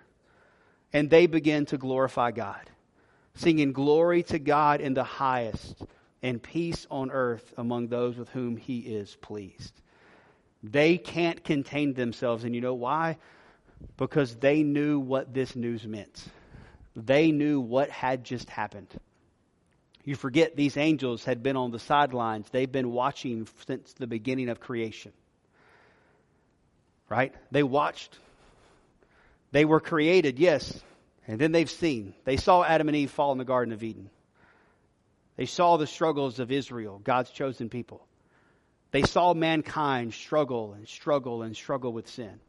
And 0.94 1.10
they 1.10 1.28
begin 1.28 1.66
to 1.68 1.78
glorify 1.78 2.32
God, 2.32 2.70
singing 3.36 3.74
glory 3.74 4.24
to 4.24 4.40
God 4.40 4.82
in 4.82 4.94
the 4.94 5.04
highest 5.04 5.84
and 6.24 6.42
peace 6.42 6.88
on 6.90 7.12
earth 7.12 7.54
among 7.58 7.88
those 7.88 8.18
with 8.18 8.30
whom 8.30 8.58
he 8.58 8.80
is 8.80 9.16
pleased. 9.22 9.74
They 10.64 10.98
can't 10.98 11.44
contain 11.44 11.94
themselves. 11.94 12.44
And 12.44 12.56
you 12.56 12.62
know 12.62 12.74
why? 12.74 13.18
Because 13.98 14.36
they 14.36 14.64
knew 14.64 15.00
what 15.00 15.34
this 15.34 15.56
news 15.56 15.86
meant. 15.86 16.26
They 16.96 17.32
knew 17.32 17.60
what 17.60 17.90
had 17.90 18.24
just 18.24 18.50
happened. 18.50 18.88
You 20.08 20.16
forget 20.16 20.56
these 20.56 20.78
angels 20.78 21.26
had 21.26 21.44
been 21.44 21.58
on 21.58 21.72
the 21.72 21.80
sidelines. 21.80 22.48
They've 22.50 22.72
been 22.72 22.94
watching 22.94 23.46
since 23.68 23.92
the 23.92 24.08
beginning 24.08 24.48
of 24.48 24.62
creation. 24.62 25.12
Right? 27.10 27.34
They 27.52 27.62
watched. 27.62 28.18
They 29.52 29.66
were 29.66 29.82
created, 29.82 30.40
yes. 30.40 30.82
And 31.28 31.38
then 31.42 31.52
they've 31.52 31.70
seen. 31.70 32.14
They 32.24 32.38
saw 32.38 32.64
Adam 32.64 32.88
and 32.88 32.96
Eve 32.96 33.12
fall 33.12 33.34
in 33.34 33.38
the 33.38 33.44
Garden 33.44 33.74
of 33.74 33.84
Eden. 33.84 34.10
They 35.36 35.46
saw 35.46 35.76
the 35.76 35.86
struggles 35.86 36.40
of 36.40 36.54
Israel, 36.54 37.02
God's 37.04 37.32
chosen 37.32 37.68
people. 37.68 38.08
They 38.92 39.02
saw 39.02 39.34
mankind 39.34 40.14
struggle 40.14 40.72
and 40.72 40.88
struggle 40.88 41.42
and 41.42 41.54
struggle 41.54 41.92
with 41.92 42.08
sin. 42.08 42.40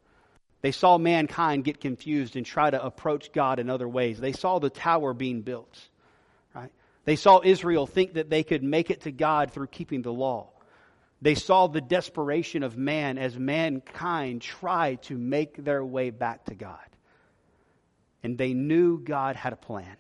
They 0.63 0.71
saw 0.71 0.97
mankind 0.97 1.65
get 1.65 1.81
confused 1.81 2.37
and 2.37 2.47
try 2.47 2.71
to 2.71 2.81
approach 2.81 3.33
God 3.33 3.59
in 3.59 3.69
other 3.69 3.89
ways. 3.89 4.21
They 4.21 4.31
saw 4.31 4.61
the 4.61 4.71
tower 4.71 5.13
being 5.13 5.41
built. 5.41 5.77
They 7.09 7.17
saw 7.17 7.41
Israel 7.43 7.87
think 7.87 8.13
that 8.15 8.29
they 8.29 8.43
could 8.43 8.63
make 8.63 8.91
it 8.91 9.01
to 9.05 9.11
God 9.11 9.51
through 9.51 9.69
keeping 9.69 10.03
the 10.03 10.13
law. 10.13 10.51
They 11.23 11.35
saw 11.35 11.67
the 11.67 11.81
desperation 11.81 12.63
of 12.63 12.77
man 12.77 13.17
as 13.17 13.35
mankind 13.39 14.43
tried 14.43 15.05
to 15.05 15.17
make 15.17 15.65
their 15.65 15.83
way 15.83 16.11
back 16.11 16.45
to 16.45 16.55
God. 16.55 16.85
And 18.23 18.37
they 18.37 18.53
knew 18.53 18.99
God 18.99 19.37
had 19.37 19.55
a 19.55 19.57
plan. 19.57 19.97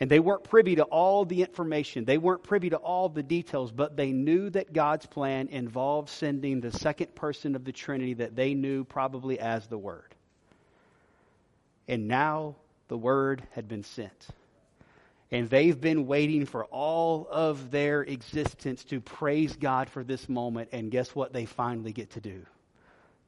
And 0.00 0.10
they 0.10 0.18
weren't 0.18 0.42
privy 0.42 0.74
to 0.74 0.82
all 0.82 1.24
the 1.24 1.42
information, 1.42 2.04
they 2.04 2.18
weren't 2.18 2.42
privy 2.42 2.70
to 2.70 2.76
all 2.76 3.08
the 3.08 3.22
details, 3.22 3.70
but 3.70 3.96
they 3.96 4.10
knew 4.10 4.50
that 4.50 4.72
God's 4.72 5.06
plan 5.06 5.46
involved 5.46 6.08
sending 6.08 6.60
the 6.60 6.72
second 6.72 7.14
person 7.14 7.54
of 7.54 7.64
the 7.64 7.70
Trinity 7.70 8.14
that 8.14 8.34
they 8.34 8.54
knew 8.54 8.82
probably 8.82 9.38
as 9.38 9.68
the 9.68 9.78
Word. 9.78 10.16
And 11.86 12.08
now 12.08 12.56
the 12.88 12.98
Word 12.98 13.44
had 13.52 13.68
been 13.68 13.84
sent. 13.84 14.26
And 15.32 15.48
they've 15.48 15.80
been 15.80 16.06
waiting 16.06 16.44
for 16.44 16.64
all 16.66 17.28
of 17.30 17.70
their 17.70 18.02
existence 18.02 18.82
to 18.84 19.00
praise 19.00 19.54
God 19.54 19.88
for 19.88 20.02
this 20.02 20.28
moment. 20.28 20.70
And 20.72 20.90
guess 20.90 21.14
what 21.14 21.32
they 21.32 21.46
finally 21.46 21.92
get 21.92 22.10
to 22.10 22.20
do? 22.20 22.44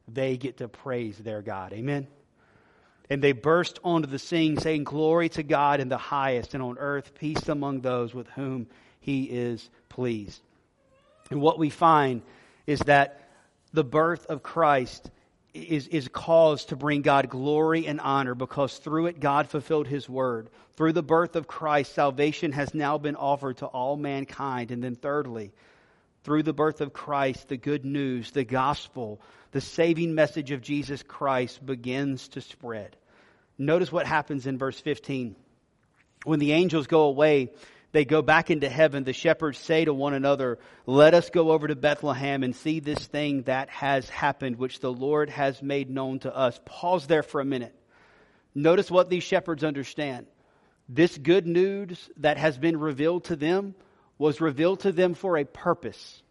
They 0.08 0.36
get 0.36 0.56
to 0.56 0.68
praise 0.68 1.16
their 1.16 1.42
God. 1.42 1.72
Amen. 1.72 2.08
And 3.08 3.22
they 3.22 3.32
burst 3.32 3.78
onto 3.84 4.08
the 4.08 4.18
scene, 4.18 4.56
saying, 4.56 4.84
Glory 4.84 5.28
to 5.30 5.42
God 5.42 5.80
in 5.80 5.88
the 5.88 5.98
highest, 5.98 6.54
and 6.54 6.62
on 6.62 6.78
earth 6.78 7.14
peace 7.14 7.48
among 7.48 7.82
those 7.82 8.14
with 8.14 8.28
whom 8.30 8.66
he 9.00 9.24
is 9.24 9.68
pleased. 9.88 10.40
And 11.30 11.40
what 11.40 11.58
we 11.58 11.70
find 11.70 12.22
is 12.66 12.80
that 12.80 13.28
the 13.72 13.84
birth 13.84 14.26
of 14.26 14.42
Christ 14.42 15.10
is, 15.54 15.88
is 15.88 16.08
caused 16.08 16.70
to 16.70 16.76
bring 16.76 17.02
God 17.02 17.28
glory 17.28 17.86
and 17.86 18.00
honor 18.00 18.34
because 18.34 18.78
through 18.78 19.06
it 19.06 19.20
God 19.20 19.48
fulfilled 19.48 19.86
his 19.86 20.08
word. 20.08 20.48
Through 20.76 20.94
the 20.94 21.02
birth 21.02 21.36
of 21.36 21.46
Christ, 21.46 21.94
salvation 21.94 22.52
has 22.52 22.74
now 22.74 22.98
been 22.98 23.16
offered 23.16 23.58
to 23.58 23.66
all 23.66 23.96
mankind. 23.96 24.70
And 24.70 24.82
then, 24.82 24.96
thirdly, 24.96 25.52
through 26.24 26.44
the 26.44 26.54
birth 26.54 26.80
of 26.80 26.92
Christ, 26.92 27.48
the 27.48 27.56
good 27.56 27.84
news, 27.84 28.30
the 28.30 28.44
gospel, 28.44 29.20
the 29.50 29.60
saving 29.60 30.14
message 30.14 30.50
of 30.50 30.62
Jesus 30.62 31.02
Christ 31.02 31.64
begins 31.64 32.28
to 32.28 32.40
spread. 32.40 32.96
Notice 33.58 33.92
what 33.92 34.06
happens 34.06 34.46
in 34.46 34.56
verse 34.56 34.80
15. 34.80 35.36
When 36.24 36.38
the 36.38 36.52
angels 36.52 36.86
go 36.86 37.02
away, 37.02 37.50
they 37.92 38.06
go 38.06 38.22
back 38.22 38.50
into 38.50 38.68
heaven. 38.68 39.04
The 39.04 39.12
shepherds 39.12 39.58
say 39.58 39.84
to 39.84 39.92
one 39.92 40.14
another, 40.14 40.58
Let 40.86 41.14
us 41.14 41.28
go 41.30 41.52
over 41.52 41.68
to 41.68 41.76
Bethlehem 41.76 42.42
and 42.42 42.56
see 42.56 42.80
this 42.80 43.06
thing 43.06 43.42
that 43.42 43.68
has 43.68 44.08
happened, 44.08 44.56
which 44.56 44.80
the 44.80 44.92
Lord 44.92 45.28
has 45.30 45.62
made 45.62 45.90
known 45.90 46.18
to 46.20 46.34
us. 46.34 46.58
Pause 46.64 47.06
there 47.06 47.22
for 47.22 47.40
a 47.40 47.44
minute. 47.44 47.74
Notice 48.54 48.90
what 48.90 49.10
these 49.10 49.22
shepherds 49.22 49.62
understand. 49.62 50.26
This 50.88 51.16
good 51.16 51.46
news 51.46 52.10
that 52.18 52.38
has 52.38 52.58
been 52.58 52.78
revealed 52.78 53.24
to 53.24 53.36
them 53.36 53.74
was 54.18 54.40
revealed 54.40 54.80
to 54.80 54.92
them 54.92 55.14
for 55.14 55.36
a 55.36 55.44
purpose. 55.44 56.22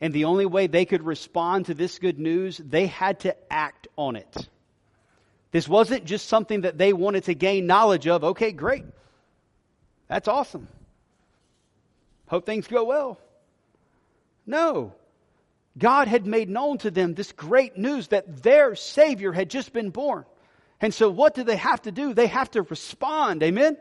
And 0.00 0.12
the 0.12 0.24
only 0.24 0.46
way 0.46 0.66
they 0.66 0.84
could 0.84 1.02
respond 1.02 1.66
to 1.66 1.74
this 1.74 1.98
good 1.98 2.18
news, 2.18 2.58
they 2.58 2.86
had 2.86 3.20
to 3.20 3.36
act 3.52 3.88
on 3.96 4.16
it. 4.16 4.48
This 5.50 5.68
wasn't 5.68 6.04
just 6.04 6.26
something 6.26 6.62
that 6.62 6.78
they 6.78 6.92
wanted 6.92 7.24
to 7.24 7.34
gain 7.34 7.66
knowledge 7.66 8.06
of. 8.08 8.24
Okay, 8.24 8.52
great. 8.52 8.84
That's 10.08 10.28
awesome. 10.28 10.68
Hope 12.26 12.46
things 12.46 12.66
go 12.66 12.84
well. 12.84 13.18
No. 14.46 14.94
God 15.76 16.08
had 16.08 16.26
made 16.26 16.48
known 16.48 16.78
to 16.78 16.90
them 16.90 17.14
this 17.14 17.32
great 17.32 17.76
news 17.76 18.08
that 18.08 18.42
their 18.42 18.74
Savior 18.74 19.32
had 19.32 19.50
just 19.50 19.72
been 19.72 19.90
born. 19.90 20.24
And 20.80 20.92
so, 20.92 21.10
what 21.10 21.34
do 21.34 21.44
they 21.44 21.56
have 21.56 21.82
to 21.82 21.92
do? 21.92 22.14
They 22.14 22.26
have 22.26 22.50
to 22.52 22.62
respond. 22.62 23.42
Amen? 23.42 23.76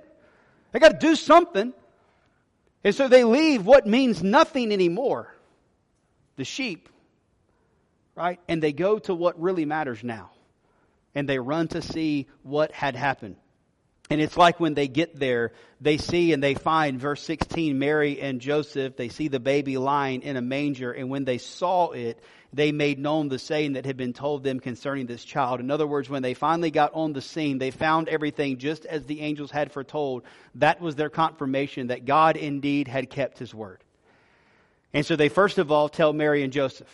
They 0.72 0.80
got 0.80 1.00
to 1.00 1.08
do 1.08 1.16
something. 1.16 1.74
And 2.84 2.96
so, 2.96 3.08
they 3.08 3.24
leave 3.24 3.66
what 3.66 3.86
means 3.86 4.24
nothing 4.24 4.72
anymore 4.72 5.34
the 6.36 6.46
sheep, 6.46 6.90
right? 8.16 8.40
And 8.48 8.62
they 8.62 8.74
go 8.74 9.00
to 9.00 9.14
what 9.14 9.40
really 9.40 9.66
matters 9.66 10.04
now 10.04 10.32
and 11.16 11.30
they 11.30 11.40
run 11.40 11.68
to 11.70 11.82
see 11.82 12.28
what 12.42 12.72
had 12.72 12.96
happened. 12.96 13.36
And 14.14 14.22
it's 14.22 14.38
like 14.38 14.60
when 14.60 14.76
they 14.76 14.88
get 14.88 15.20
there, 15.20 15.54
they 15.82 15.98
see 15.98 16.34
and 16.34 16.44
they 16.44 16.54
find, 16.54 17.00
verse 17.00 17.24
16, 17.24 17.80
Mary 17.80 18.22
and 18.22 18.40
Joseph, 18.40 18.96
they 18.96 19.10
see 19.10 19.28
the 19.28 19.40
baby 19.40 19.76
lying 19.76 20.22
in 20.22 20.38
a 20.38 20.42
manger, 20.42 20.92
and 20.92 21.10
when 21.10 21.26
they 21.26 21.40
saw 21.40 21.90
it, 21.90 22.20
they 22.54 22.72
made 22.72 23.00
known 23.00 23.28
the 23.28 23.40
saying 23.40 23.74
that 23.74 23.88
had 23.88 23.98
been 23.98 24.14
told 24.14 24.44
them 24.44 24.60
concerning 24.60 25.08
this 25.08 25.26
child. 25.26 25.62
In 25.62 25.72
other 25.72 25.88
words, 25.88 26.12
when 26.12 26.22
they 26.22 26.36
finally 26.36 26.70
got 26.70 26.94
on 26.94 27.14
the 27.14 27.24
scene, 27.24 27.58
they 27.58 27.72
found 27.72 28.08
everything 28.08 28.60
just 28.60 28.86
as 28.86 29.04
the 29.08 29.22
angels 29.22 29.50
had 29.50 29.72
foretold. 29.72 30.22
That 30.54 30.80
was 30.80 30.94
their 30.94 31.10
confirmation 31.10 31.88
that 31.88 32.06
God 32.06 32.38
indeed 32.38 32.88
had 32.88 33.10
kept 33.10 33.40
his 33.40 33.52
word. 33.52 33.80
And 34.94 35.04
so 35.04 35.16
they 35.16 35.30
first 35.30 35.58
of 35.58 35.72
all 35.72 35.90
tell 35.90 36.14
Mary 36.14 36.44
and 36.44 36.54
Joseph. 36.54 36.88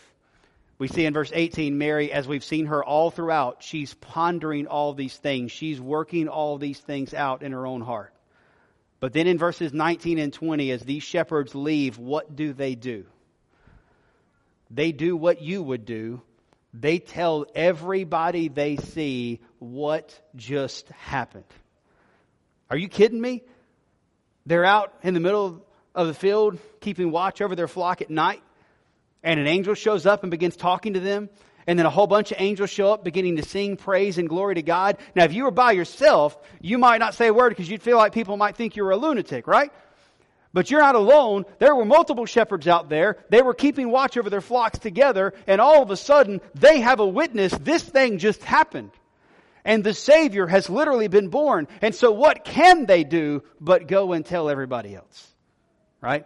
We 0.79 0.87
see 0.87 1.05
in 1.05 1.13
verse 1.13 1.31
18, 1.35 1.77
Mary, 1.77 2.09
as 2.09 2.25
we've 2.25 2.43
seen 2.43 2.67
her 2.67 2.81
all 2.81 3.11
throughout, 3.11 3.61
she's 3.61 3.93
pondering 3.95 4.65
all 4.65 4.93
these 4.93 5.15
things. 5.15 5.51
She's 5.51 5.79
working 5.79 6.29
all 6.29 6.57
these 6.57 6.79
things 6.79 7.13
out 7.13 7.43
in 7.43 7.51
her 7.51 7.67
own 7.67 7.81
heart. 7.81 8.13
But 9.01 9.11
then 9.11 9.27
in 9.27 9.37
verses 9.37 9.73
19 9.73 10.19
and 10.19 10.31
20, 10.31 10.71
as 10.71 10.81
these 10.81 11.03
shepherds 11.03 11.53
leave, 11.53 11.97
what 11.97 12.33
do 12.33 12.53
they 12.53 12.75
do? 12.75 13.05
They 14.71 14.93
do 14.93 15.17
what 15.17 15.41
you 15.41 15.61
would 15.61 15.85
do. 15.85 16.21
They 16.73 16.99
tell 16.99 17.45
everybody 17.53 18.47
they 18.47 18.77
see 18.77 19.41
what 19.57 20.17
just 20.35 20.87
happened. 20.89 21.45
Are 22.69 22.77
you 22.77 22.87
kidding 22.87 23.19
me? 23.19 23.43
They're 24.45 24.65
out 24.65 24.93
in 25.03 25.13
the 25.13 25.19
middle 25.19 25.65
of 25.93 26.07
the 26.07 26.13
field 26.13 26.57
keeping 26.79 27.11
watch 27.11 27.41
over 27.41 27.55
their 27.55 27.67
flock 27.67 28.01
at 28.01 28.09
night 28.09 28.41
and 29.23 29.39
an 29.39 29.47
angel 29.47 29.73
shows 29.73 30.05
up 30.05 30.23
and 30.23 30.32
begins 30.32 30.55
talking 30.55 30.93
to 30.93 30.99
them, 30.99 31.29
and 31.67 31.77
then 31.77 31.86
a 31.86 31.89
whole 31.89 32.08
bunch 32.08 32.32
of 32.32 32.41
angels 32.41 32.69
show 32.69 32.93
up 32.93 33.03
beginning 33.03 33.36
to 33.36 33.43
sing 33.43 33.77
praise 33.77 34.17
and 34.17 34.27
glory 34.27 34.55
to 34.55 34.62
God. 34.62 34.97
Now, 35.15 35.25
if 35.25 35.34
you 35.34 35.43
were 35.43 35.51
by 35.51 35.73
yourself, 35.73 36.38
you 36.62 36.77
might 36.77 36.97
not 36.97 37.13
say 37.13 37.27
a 37.27 37.34
word 37.34 37.49
because 37.49 37.69
you'd 37.69 37.84
feel 37.84 37.97
like 37.97 38.13
people 38.13 38.38
might 38.38 38.55
think 38.55 38.75
you're 38.75 38.91
a 38.91 38.97
lunatic, 38.97 39.45
right? 39.45 39.71
But 40.51 40.71
you're 40.71 40.82
not 40.82 40.95
alone. 40.95 41.45
There 41.60 41.75
were 41.75 41.86
multiple 41.86 42.25
shepherds 42.25 42.67
out 42.67 42.89
there. 42.89 43.17
They 43.29 43.41
were 43.41 43.53
keeping 43.53 43.91
watch 43.91 44.17
over 44.17 44.29
their 44.29 44.41
flocks 44.41 44.79
together, 44.79 45.34
and 45.45 45.62
all 45.62 45.84
of 45.84 45.91
a 45.91 45.97
sudden, 45.97 46.41
they 46.55 46.79
have 46.79 46.99
a 46.99 47.08
witness. 47.08 47.51
This 47.53 47.84
thing 47.84 48.17
just 48.17 48.43
happened. 48.43 48.91
And 49.63 49.84
the 49.84 49.93
Savior 49.93 50.47
has 50.47 50.69
literally 50.69 51.08
been 51.08 51.27
born. 51.27 51.67
And 51.82 51.93
so, 51.93 52.12
what 52.12 52.43
can 52.45 52.88
they 52.88 53.03
do 53.03 53.43
but 53.60 53.88
go 53.88 54.13
and 54.13 54.25
tell 54.25 54.49
everybody 54.49 54.95
else? 54.95 55.27
Right? 56.01 56.25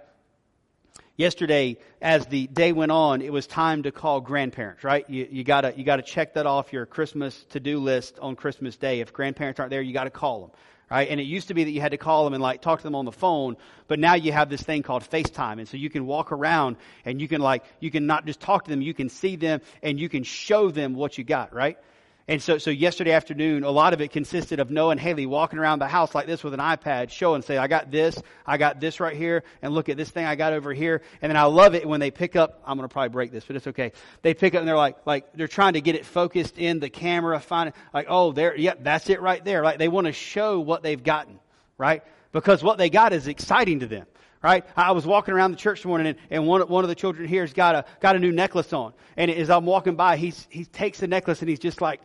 Yesterday, 1.16 1.78
as 2.02 2.26
the 2.26 2.48
day 2.48 2.72
went 2.72 2.92
on, 2.92 3.22
it 3.22 3.32
was 3.32 3.46
time 3.46 3.84
to 3.84 3.92
call 3.92 4.20
grandparents, 4.20 4.84
right? 4.84 5.08
You, 5.08 5.28
you 5.30 5.44
gotta, 5.44 5.72
you 5.78 5.84
gotta 5.84 6.02
check 6.02 6.34
that 6.34 6.48
off 6.48 6.74
your 6.74 6.88
Christmas 6.88 7.46
to-do 7.50 7.80
list 7.80 8.18
on 8.20 8.36
Christmas 8.36 8.78
Day. 8.78 9.00
If 9.00 9.14
grandparents 9.14 9.60
aren't 9.60 9.70
there, 9.70 9.84
you 9.84 9.94
gotta 9.94 10.10
call 10.10 10.42
them, 10.42 10.52
right? 10.90 11.08
And 11.08 11.20
it 11.20 11.26
used 11.26 11.50
to 11.50 11.54
be 11.54 11.66
that 11.66 11.70
you 11.70 11.82
had 11.82 11.92
to 11.92 12.00
call 12.00 12.24
them 12.24 12.34
and 12.34 12.42
like 12.42 12.64
talk 12.64 12.80
to 12.80 12.84
them 12.84 12.96
on 12.96 13.06
the 13.06 13.12
phone, 13.12 13.58
but 13.88 14.00
now 14.00 14.16
you 14.16 14.32
have 14.32 14.50
this 14.50 14.64
thing 14.64 14.82
called 14.82 15.04
FaceTime. 15.04 15.60
And 15.60 15.68
so 15.68 15.78
you 15.78 15.92
can 15.92 16.08
walk 16.08 16.32
around 16.32 16.78
and 17.06 17.22
you 17.22 17.28
can 17.28 17.42
like, 17.42 17.64
you 17.80 17.92
can 17.92 18.08
not 18.08 18.26
just 18.26 18.40
talk 18.40 18.64
to 18.64 18.72
them, 18.72 18.82
you 18.82 18.96
can 18.96 19.10
see 19.10 19.36
them 19.36 19.62
and 19.84 20.00
you 20.00 20.10
can 20.10 20.24
show 20.24 20.72
them 20.72 20.96
what 20.96 21.20
you 21.20 21.24
got, 21.24 21.54
right? 21.54 21.78
And 22.26 22.42
so, 22.42 22.58
so 22.58 22.70
yesterday 22.70 23.12
afternoon, 23.12 23.66
a 23.66 23.70
lot 23.70 23.94
of 23.94 24.00
it 24.00 24.12
consisted 24.12 24.62
of 24.62 24.72
Noah 24.72 24.92
and 24.92 25.00
Haley 25.00 25.26
walking 25.26 25.60
around 25.60 25.80
the 25.80 25.88
house 25.88 26.16
like 26.16 26.26
this 26.26 26.42
with 26.42 26.54
an 26.54 26.62
iPad, 26.62 27.10
showing, 27.10 27.42
say, 27.42 27.58
I 27.58 27.68
got 27.68 27.92
this, 27.92 28.22
I 28.48 28.58
got 28.58 28.80
this 28.80 29.02
right 29.02 29.16
here, 29.16 29.44
and 29.62 29.74
look 29.74 29.90
at 29.90 29.98
this 29.98 30.10
thing 30.10 30.26
I 30.26 30.36
got 30.36 30.54
over 30.54 30.74
here. 30.74 31.02
And 31.22 31.30
then 31.30 31.36
I 31.36 31.44
love 31.44 31.76
it 31.76 31.86
when 31.86 32.00
they 32.00 32.12
pick 32.12 32.38
up, 32.38 32.62
I'm 32.66 32.78
going 32.78 32.88
to 32.88 32.94
probably 32.94 33.10
break 33.10 33.32
this, 33.32 33.44
but 33.44 33.58
it's 33.58 33.68
okay. 33.68 33.92
They 34.22 34.34
pick 34.34 34.56
up 34.56 34.60
and 34.60 34.68
they're 34.68 34.78
like, 34.78 35.06
like, 35.06 35.34
they're 35.34 35.50
trying 35.50 35.74
to 35.74 35.82
get 35.82 35.96
it 35.96 36.06
focused 36.06 36.58
in 36.58 36.80
the 36.80 36.90
camera, 36.90 37.38
find 37.42 37.70
it, 37.70 37.76
like, 37.94 38.06
oh, 38.08 38.32
there, 38.32 38.56
yep, 38.56 38.84
that's 38.84 39.10
it 39.10 39.22
right 39.22 39.44
there. 39.44 39.62
Like, 39.62 39.78
they 39.78 39.90
want 39.90 40.08
to 40.08 40.14
show 40.14 40.62
what 40.62 40.82
they've 40.82 41.04
gotten, 41.04 41.40
right? 41.78 42.04
Because 42.32 42.64
what 42.64 42.78
they 42.78 42.90
got 42.90 43.12
is 43.12 43.28
exciting 43.28 43.82
to 43.82 43.88
them 43.88 44.06
right? 44.44 44.66
I 44.76 44.92
was 44.92 45.06
walking 45.06 45.34
around 45.34 45.52
the 45.52 45.58
church 45.58 45.80
this 45.80 45.86
morning, 45.86 46.08
and, 46.08 46.18
and 46.30 46.46
one, 46.46 46.62
one 46.64 46.84
of 46.84 46.90
the 46.90 46.96
children 46.96 47.28
here 47.28 47.42
has 47.42 47.54
got 47.54 47.76
a, 47.76 47.86
got 48.02 48.16
a 48.16 48.20
new 48.20 48.32
necklace 48.32 48.74
on. 48.74 48.94
And 49.16 49.32
as 49.32 49.50
I'm 49.50 49.66
walking 49.66 49.96
by, 49.96 50.18
he's, 50.18 50.46
he 50.52 50.66
takes 50.66 51.00
the 51.00 51.08
necklace 51.08 51.42
and 51.42 51.50
he's 51.50 51.60
just 51.60 51.82
like, 51.82 52.02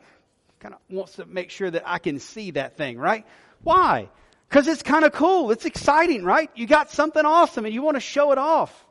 kind 0.60 0.74
of 0.74 0.80
wants 0.88 1.16
to 1.16 1.26
make 1.26 1.50
sure 1.50 1.70
that 1.70 1.82
I 1.84 1.98
can 1.98 2.18
see 2.20 2.52
that 2.52 2.76
thing, 2.76 2.98
right? 2.98 3.26
Why? 3.62 4.08
Because 4.48 4.66
it's 4.66 4.82
kind 4.82 5.04
of 5.04 5.12
cool. 5.12 5.50
It's 5.50 5.64
exciting, 5.64 6.24
right? 6.24 6.50
You 6.54 6.66
got 6.66 6.90
something 6.90 7.24
awesome 7.24 7.64
and 7.64 7.74
you 7.74 7.82
want 7.82 7.96
to 7.96 8.00
show 8.00 8.32
it 8.32 8.38
off. 8.38 8.86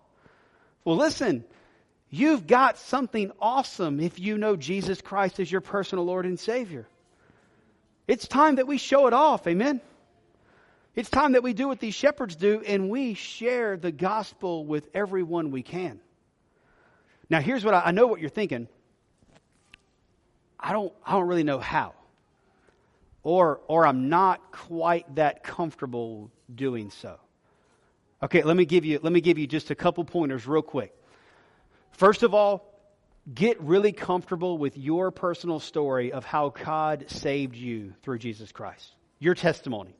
Well, 0.86 0.98
listen, 0.98 1.44
you've 2.10 2.48
got 2.48 2.78
something 2.78 3.32
awesome 3.40 4.00
if 4.00 4.20
you 4.20 4.38
know 4.38 4.56
Jesus 4.56 5.02
Christ 5.02 5.40
as 5.40 5.52
your 5.52 5.62
personal 5.62 6.06
Lord 6.06 6.26
and 6.26 6.40
Savior. 6.40 6.88
It's 8.08 8.28
time 8.28 8.56
that 8.56 8.68
we 8.68 8.78
show 8.78 9.08
it 9.08 9.14
off. 9.14 9.48
Amen. 9.48 9.82
It's 10.98 11.12
time 11.12 11.34
that 11.34 11.44
we 11.44 11.54
do 11.54 11.68
what 11.68 11.80
these 11.80 11.94
shepherds 11.94 12.36
do 12.36 12.64
and 12.66 12.90
we 12.90 13.14
share 13.14 13.78
the 13.78 13.92
gospel 13.92 14.66
with 14.66 14.90
everyone 14.96 15.52
we 15.52 15.62
can. 15.62 16.00
Now, 17.30 17.40
here's 17.40 17.64
what 17.64 17.76
I, 17.76 17.84
I 17.86 17.92
know 17.92 18.08
what 18.08 18.20
you're 18.20 18.32
thinking. 18.32 18.68
I 20.60 20.74
don't, 20.74 20.92
I 21.06 21.12
don't 21.12 21.28
really 21.28 21.44
know 21.44 21.60
how. 21.60 21.94
Or, 23.22 23.62
or 23.68 23.86
I'm 23.86 24.10
not 24.10 24.52
quite 24.52 25.18
that 25.18 25.44
comfortable 25.44 26.32
doing 26.54 26.90
so. 26.90 27.20
Okay, 28.24 28.42
let 28.42 28.58
me 28.58 28.66
give 28.66 28.84
you, 28.84 29.00
let 29.04 29.14
me 29.14 29.22
give 29.22 29.38
you 29.38 29.46
just 29.46 29.70
a 29.70 29.76
couple 29.76 30.04
pointers 30.04 30.48
real 30.48 30.64
quick. 30.64 30.96
First 31.92 32.24
of 32.24 32.34
all, 32.34 32.74
get 33.32 33.62
really 33.62 33.92
comfortable 33.92 34.58
with 34.58 34.76
your 34.76 35.12
personal 35.12 35.60
story 35.60 36.12
of 36.12 36.26
how 36.26 36.50
God 36.50 37.06
saved 37.10 37.56
you 37.56 37.94
through 38.02 38.18
Jesus 38.18 38.52
Christ. 38.52 38.92
Your 39.20 39.36
testimony. 39.36 39.96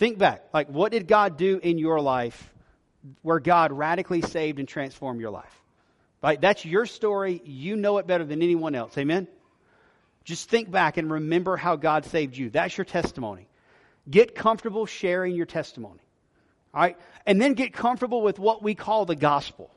Think 0.00 0.16
back. 0.16 0.42
Like, 0.54 0.68
what 0.68 0.92
did 0.92 1.06
God 1.06 1.36
do 1.36 1.60
in 1.62 1.76
your 1.76 2.00
life 2.00 2.50
where 3.20 3.38
God 3.38 3.70
radically 3.70 4.22
saved 4.22 4.58
and 4.58 4.66
transformed 4.66 5.20
your 5.20 5.30
life? 5.30 5.54
Right? 6.22 6.40
That's 6.40 6.64
your 6.64 6.86
story. 6.86 7.42
You 7.44 7.76
know 7.76 7.98
it 7.98 8.06
better 8.06 8.24
than 8.24 8.42
anyone 8.42 8.74
else. 8.74 8.96
Amen? 8.96 9.28
Just 10.24 10.48
think 10.48 10.70
back 10.70 10.96
and 10.96 11.12
remember 11.12 11.58
how 11.58 11.76
God 11.76 12.06
saved 12.06 12.34
you. 12.34 12.48
That's 12.48 12.78
your 12.78 12.86
testimony. 12.86 13.46
Get 14.10 14.34
comfortable 14.34 14.86
sharing 14.86 15.34
your 15.34 15.44
testimony. 15.44 16.00
All 16.72 16.80
right? 16.80 16.96
And 17.26 17.38
then 17.38 17.52
get 17.52 17.74
comfortable 17.74 18.22
with 18.22 18.38
what 18.38 18.62
we 18.62 18.74
call 18.74 19.04
the 19.04 19.14
gospel. 19.14 19.70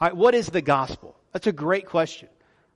All 0.00 0.08
right? 0.08 0.16
What 0.16 0.34
is 0.34 0.48
the 0.48 0.60
gospel? 0.60 1.14
That's 1.32 1.46
a 1.46 1.52
great 1.52 1.86
question. 1.86 2.28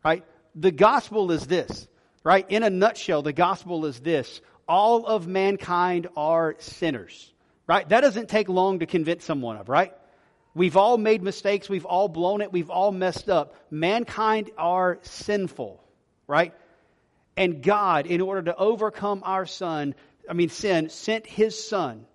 Right? 0.04 0.24
The 0.54 0.70
gospel 0.70 1.33
is 1.33 1.48
this. 1.48 1.88
Right? 2.22 2.48
In 2.48 2.62
a 2.62 2.70
nutshell, 2.70 3.22
the 3.22 3.33
gospel 3.33 3.87
is 3.87 3.98
this. 3.98 4.40
All 4.68 5.07
of 5.07 5.27
mankind 5.27 6.09
are 6.16 6.57
sinners. 6.59 7.33
Right? 7.66 7.88
That 7.88 8.01
doesn't 8.01 8.29
take 8.29 8.49
long 8.49 8.81
to 8.81 8.87
convince 8.87 9.25
someone 9.25 9.57
of, 9.57 9.68
right? 9.68 9.92
We've 10.55 10.77
all 10.77 10.99
made 10.99 11.23
mistakes. 11.23 11.68
We've 11.68 11.85
all 11.85 12.09
blown 12.09 12.40
it. 12.40 12.53
We've 12.53 12.70
all 12.70 12.90
messed 12.90 13.31
up. 13.31 13.55
Mankind 13.70 14.51
are 14.59 14.99
sinful, 15.03 15.81
right? 16.27 16.53
And 17.37 17.62
God, 17.62 18.07
in 18.07 18.20
order 18.20 18.42
to 18.42 18.57
overcome 18.57 19.23
our 19.25 19.46
son, 19.46 19.94
I 20.29 20.33
mean 20.33 20.49
sin, 20.49 20.88
sent 20.88 21.27
his 21.27 21.68
son 21.68 22.07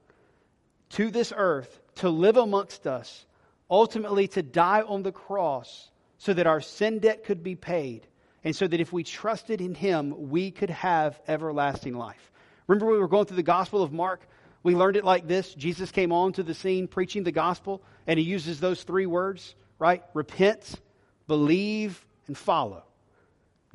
to 0.89 1.09
this 1.09 1.31
earth 1.35 1.79
to 1.95 2.09
live 2.09 2.35
amongst 2.35 2.85
us, 2.85 3.25
ultimately 3.69 4.27
to 4.29 4.43
die 4.43 4.81
on 4.81 5.03
the 5.03 5.13
cross 5.13 5.89
so 6.17 6.33
that 6.33 6.47
our 6.47 6.61
sin 6.61 6.99
debt 6.99 7.23
could 7.23 7.43
be 7.43 7.55
paid, 7.55 8.05
and 8.43 8.55
so 8.55 8.67
that 8.67 8.79
if 8.79 8.91
we 8.91 9.03
trusted 9.03 9.61
in 9.61 9.73
him, 9.73 10.29
we 10.29 10.51
could 10.51 10.69
have 10.69 11.19
everlasting 11.27 11.95
life. 11.95 12.31
Remember, 12.67 12.91
we 12.91 12.97
were 12.97 13.07
going 13.07 13.25
through 13.25 13.37
the 13.37 13.43
Gospel 13.43 13.83
of 13.83 13.91
Mark? 13.91 14.21
We 14.65 14.75
learned 14.75 14.97
it 14.97 15.05
like 15.05 15.27
this 15.27 15.53
Jesus 15.53 15.91
came 15.91 16.11
onto 16.11 16.41
the 16.41 16.55
scene 16.55 16.87
preaching 16.87 17.23
the 17.23 17.31
gospel, 17.31 17.83
and 18.07 18.17
he 18.17 18.25
uses 18.25 18.59
those 18.59 18.81
three 18.81 19.05
words, 19.05 19.53
right? 19.77 20.03
Repent, 20.15 20.81
believe, 21.27 22.03
and 22.25 22.35
follow. 22.35 22.83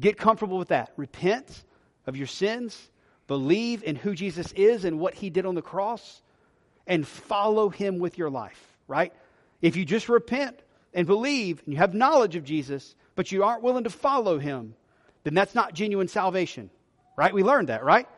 Get 0.00 0.16
comfortable 0.16 0.58
with 0.58 0.68
that. 0.68 0.92
Repent 0.96 1.62
of 2.06 2.16
your 2.16 2.26
sins, 2.26 2.90
believe 3.28 3.84
in 3.84 3.94
who 3.94 4.16
Jesus 4.16 4.50
is 4.52 4.84
and 4.84 4.98
what 4.98 5.14
he 5.14 5.30
did 5.30 5.46
on 5.46 5.54
the 5.54 5.62
cross, 5.62 6.22
and 6.88 7.06
follow 7.06 7.68
him 7.68 8.00
with 8.00 8.18
your 8.18 8.28
life, 8.28 8.60
right? 8.88 9.12
If 9.62 9.76
you 9.76 9.84
just 9.84 10.08
repent 10.08 10.58
and 10.92 11.06
believe 11.06 11.62
and 11.64 11.72
you 11.72 11.78
have 11.78 11.94
knowledge 11.94 12.34
of 12.34 12.42
Jesus, 12.42 12.96
but 13.14 13.30
you 13.30 13.44
aren't 13.44 13.62
willing 13.62 13.84
to 13.84 13.90
follow 13.90 14.40
him, 14.40 14.74
then 15.22 15.34
that's 15.34 15.54
not 15.54 15.72
genuine 15.72 16.08
salvation, 16.08 16.68
right? 17.16 17.32
We 17.32 17.44
learned 17.44 17.68
that, 17.68 17.84
right? 17.84 18.08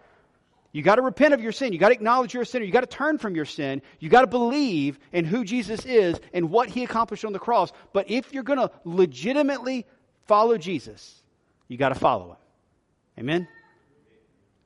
You 0.72 0.82
got 0.82 0.96
to 0.96 1.02
repent 1.02 1.34
of 1.34 1.42
your 1.42 1.52
sin. 1.52 1.74
You 1.74 1.78
got 1.78 1.88
to 1.88 1.94
acknowledge 1.94 2.32
you're 2.32 2.44
a 2.44 2.46
sinner. 2.46 2.64
You 2.64 2.72
got 2.72 2.80
to 2.80 2.86
turn 2.86 3.18
from 3.18 3.36
your 3.36 3.44
sin. 3.44 3.82
You 4.00 4.08
got 4.08 4.22
to 4.22 4.26
believe 4.26 4.98
in 5.12 5.26
who 5.26 5.44
Jesus 5.44 5.84
is 5.84 6.18
and 6.32 6.50
what 6.50 6.70
he 6.70 6.82
accomplished 6.82 7.26
on 7.26 7.32
the 7.32 7.38
cross. 7.38 7.70
But 7.92 8.10
if 8.10 8.32
you're 8.32 8.42
going 8.42 8.58
to 8.58 8.70
legitimately 8.84 9.86
follow 10.26 10.56
Jesus, 10.56 11.22
you 11.68 11.76
got 11.76 11.90
to 11.90 11.94
follow 11.94 12.30
him. 12.30 12.36
Amen? 13.18 13.48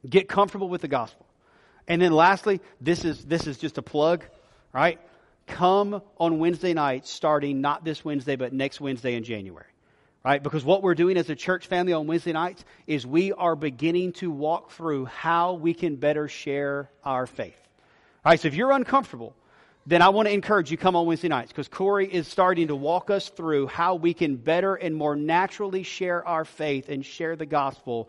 Get 0.09 0.29
comfortable 0.29 0.69
with 0.69 0.81
the 0.81 0.89
gospel. 0.89 1.27
And 1.89 2.01
then 2.01 2.13
lastly, 2.13 2.61
this 2.81 3.05
is, 3.05 3.25
this 3.25 3.49
is 3.49 3.59
just 3.59 3.77
a 3.79 3.83
plug, 3.83 4.25
right? 4.73 5.01
Come 5.49 6.03
on 6.19 6.39
Wednesday 6.39 6.73
night, 6.73 7.07
starting 7.07 7.61
not 7.61 7.85
this 7.85 8.05
Wednesday, 8.05 8.37
but 8.37 8.53
next 8.53 8.81
Wednesday 8.81 9.15
in 9.15 9.25
January. 9.25 9.67
Right? 10.27 10.43
Because 10.43 10.65
what 10.65 10.83
we're 10.83 10.97
doing 10.97 11.17
as 11.19 11.31
a 11.31 11.37
church 11.37 11.69
family 11.69 11.93
on 11.93 12.09
Wednesday 12.09 12.33
nights 12.33 12.65
is 12.89 13.07
we 13.07 13.33
are 13.33 13.55
beginning 13.55 14.11
to 14.15 14.29
walk 14.29 14.73
through 14.73 15.05
how 15.05 15.53
we 15.53 15.73
can 15.73 15.95
better 15.95 16.27
share 16.27 16.91
our 17.05 17.29
faith. 17.29 17.57
All 18.25 18.33
right, 18.33 18.41
so 18.41 18.49
if 18.49 18.55
you're 18.55 18.73
uncomfortable, 18.73 19.37
then 19.87 20.03
I 20.03 20.09
want 20.09 20.27
to 20.27 20.35
encourage 20.35 20.69
you 20.69 20.77
come 20.77 20.97
on 20.97 21.07
Wednesday 21.07 21.29
nights 21.29 21.53
because 21.53 21.69
Corey 21.69 22.13
is 22.13 22.27
starting 22.27 22.67
to 22.67 22.75
walk 22.75 23.09
us 23.09 23.29
through 23.29 23.69
how 23.69 23.95
we 23.95 24.13
can 24.15 24.35
better 24.35 24.75
and 24.75 24.97
more 24.97 25.15
naturally 25.15 25.85
share 25.85 26.27
our 26.27 26.45
faith 26.45 26.89
and 26.89 27.07
share 27.07 27.37
the 27.37 27.47
gospel 27.47 28.09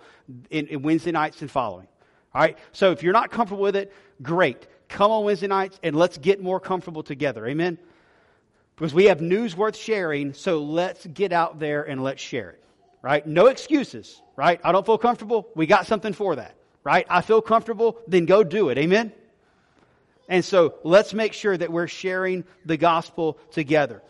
in, 0.50 0.66
in 0.70 0.82
Wednesday 0.82 1.12
nights 1.12 1.42
and 1.42 1.52
following. 1.52 1.88
All 2.34 2.42
right? 2.42 2.58
So 2.72 2.90
if 2.90 3.04
you're 3.04 3.14
not 3.14 3.30
comfortable 3.30 3.62
with 3.62 3.76
it, 3.76 3.94
great. 4.24 4.66
Come 4.90 5.12
on 5.12 5.24
Wednesday 5.24 5.46
nights 5.46 5.80
and 5.84 5.96
let's 5.96 6.18
get 6.18 6.42
more 6.42 6.60
comfortable 6.60 7.04
together. 7.04 7.46
Amen? 7.46 7.78
Because 8.78 8.94
we 8.94 9.06
have 9.06 9.22
news 9.22 9.58
worth 9.58 9.76
sharing, 9.76 10.34
so 10.34 10.60
let's 10.60 11.06
get 11.08 11.34
out 11.34 11.60
there 11.60 11.84
and 11.84 12.04
let's 12.04 12.22
share 12.22 12.52
it. 12.52 12.64
Right? 13.02 13.26
No 13.26 13.48
excuses. 13.48 14.22
Right? 14.36 14.62
I 14.64 14.72
don't 14.72 14.86
feel 14.86 15.00
comfortable. 15.00 15.50
We 15.56 15.66
got 15.66 15.88
something 15.88 16.14
for 16.14 16.36
that. 16.36 16.56
Right? 16.84 17.08
I 17.10 17.22
feel 17.22 17.42
comfortable, 17.42 17.98
then 18.08 18.26
go 18.26 18.44
do 18.44 18.70
it. 18.70 18.78
Amen? 18.78 19.12
And 20.30 20.46
so 20.46 20.76
let's 20.84 21.14
make 21.14 21.34
sure 21.34 21.58
that 21.58 21.72
we're 21.72 21.88
sharing 21.88 22.44
the 22.66 22.78
gospel 22.78 23.40
together. 23.52 24.04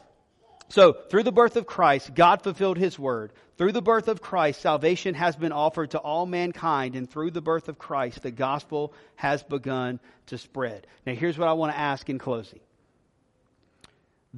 So, 0.70 0.94
through 1.10 1.24
the 1.24 1.32
birth 1.32 1.56
of 1.56 1.66
Christ, 1.66 2.14
God 2.14 2.42
fulfilled 2.42 2.78
his 2.78 3.00
word. 3.00 3.32
Through 3.58 3.72
the 3.72 3.82
birth 3.82 4.10
of 4.10 4.22
Christ, 4.22 4.60
salvation 4.60 5.16
has 5.16 5.36
been 5.38 5.54
offered 5.54 5.92
to 5.92 5.98
all 5.98 6.26
mankind, 6.26 6.96
and 6.96 7.10
through 7.10 7.32
the 7.32 7.42
birth 7.42 7.70
of 7.70 7.80
Christ, 7.80 8.22
the 8.22 8.32
gospel 8.32 8.94
has 9.16 9.42
begun 9.44 10.02
to 10.26 10.38
spread. 10.38 10.86
Now, 11.06 11.14
here's 11.14 11.38
what 11.38 11.48
I 11.48 11.54
want 11.54 11.72
to 11.72 11.80
ask 11.80 12.10
in 12.10 12.20
closing 12.20 12.60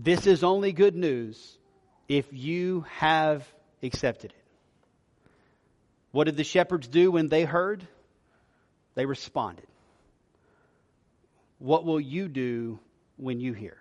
this 0.04 0.28
is 0.28 0.44
only 0.44 0.72
good 0.72 0.96
news 0.96 1.58
if 2.08 2.26
you 2.32 2.86
have 2.98 3.46
accepted 3.84 4.32
it. 4.32 4.44
What 6.12 6.24
did 6.24 6.38
the 6.38 6.44
shepherds 6.44 6.88
do 6.88 7.12
when 7.12 7.28
they 7.28 7.44
heard? 7.44 7.86
They 8.96 9.06
responded. 9.06 9.68
What 11.60 11.86
will 11.86 12.00
you 12.00 12.30
do 12.30 12.80
when 13.18 13.42
you 13.42 13.54
hear? 13.54 13.78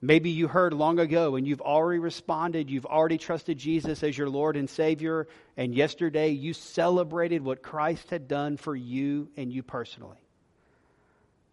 Maybe 0.00 0.30
you 0.30 0.48
heard 0.48 0.72
long 0.72 0.98
ago 0.98 1.36
and 1.36 1.46
you've 1.46 1.60
already 1.60 1.98
responded. 1.98 2.70
You've 2.70 2.86
already 2.86 3.18
trusted 3.18 3.58
Jesus 3.58 4.02
as 4.02 4.16
your 4.16 4.30
Lord 4.30 4.56
and 4.56 4.70
Savior. 4.70 5.28
And 5.56 5.74
yesterday 5.74 6.30
you 6.30 6.54
celebrated 6.54 7.44
what 7.44 7.62
Christ 7.62 8.08
had 8.10 8.28
done 8.28 8.56
for 8.56 8.74
you 8.74 9.28
and 9.36 9.52
you 9.52 9.62
personally. 9.62 10.18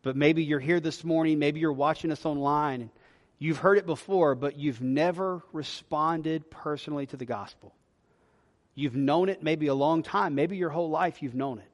But 0.02 0.16
maybe 0.16 0.44
you're 0.44 0.60
here 0.60 0.80
this 0.80 1.04
morning. 1.04 1.40
Maybe 1.40 1.60
you're 1.60 1.74
watching 1.74 2.12
us 2.12 2.26
online. 2.26 2.92
You've 3.38 3.58
heard 3.58 3.78
it 3.78 3.86
before, 3.86 4.36
but 4.36 4.58
you've 4.58 4.82
never 4.82 5.44
responded 5.52 6.50
personally 6.50 7.06
to 7.08 7.18
the 7.18 7.26
gospel. 7.26 7.74
You've 8.74 8.96
known 8.96 9.30
it 9.30 9.44
maybe 9.44 9.68
a 9.68 9.74
long 9.74 10.04
time. 10.04 10.36
Maybe 10.36 10.58
your 10.58 10.70
whole 10.70 10.90
life 10.90 11.22
you've 11.22 11.36
known 11.36 11.60
it 11.60 11.70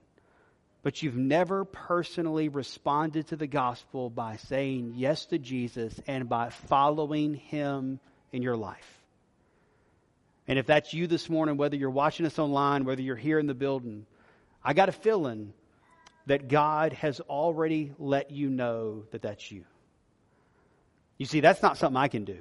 but 0.83 1.03
you've 1.03 1.17
never 1.17 1.63
personally 1.65 2.49
responded 2.49 3.27
to 3.27 3.35
the 3.35 3.47
gospel 3.47 4.09
by 4.09 4.37
saying 4.37 4.93
yes 4.95 5.25
to 5.27 5.37
Jesus 5.37 5.99
and 6.07 6.27
by 6.27 6.49
following 6.49 7.35
him 7.35 7.99
in 8.31 8.41
your 8.41 8.57
life. 8.57 9.01
And 10.47 10.57
if 10.57 10.65
that's 10.65 10.93
you 10.93 11.05
this 11.05 11.29
morning, 11.29 11.57
whether 11.57 11.75
you're 11.75 11.91
watching 11.91 12.25
us 12.25 12.39
online, 12.39 12.83
whether 12.83 13.01
you're 13.01 13.15
here 13.15 13.37
in 13.37 13.45
the 13.45 13.53
building, 13.53 14.07
I 14.63 14.73
got 14.73 14.89
a 14.89 14.93
feeling 14.93 15.53
that 16.25 16.47
God 16.47 16.93
has 16.93 17.19
already 17.19 17.93
let 17.99 18.31
you 18.31 18.49
know 18.49 19.03
that 19.11 19.21
that's 19.21 19.51
you. 19.51 19.65
You 21.21 21.27
see, 21.27 21.39
that's 21.39 21.61
not 21.61 21.77
something 21.77 21.97
I 22.01 22.07
can 22.07 22.25
do. 22.25 22.39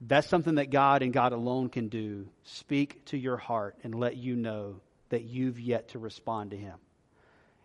That's 0.00 0.26
something 0.26 0.54
that 0.54 0.70
God 0.70 1.02
and 1.02 1.12
God 1.12 1.34
alone 1.34 1.68
can 1.68 1.88
do. 1.88 2.26
Speak 2.42 3.04
to 3.08 3.18
your 3.18 3.36
heart 3.36 3.76
and 3.84 3.94
let 3.94 4.16
you 4.16 4.34
know 4.34 4.80
that 5.10 5.24
you've 5.24 5.60
yet 5.60 5.88
to 5.88 5.98
respond 5.98 6.52
to 6.52 6.56
Him. 6.56 6.76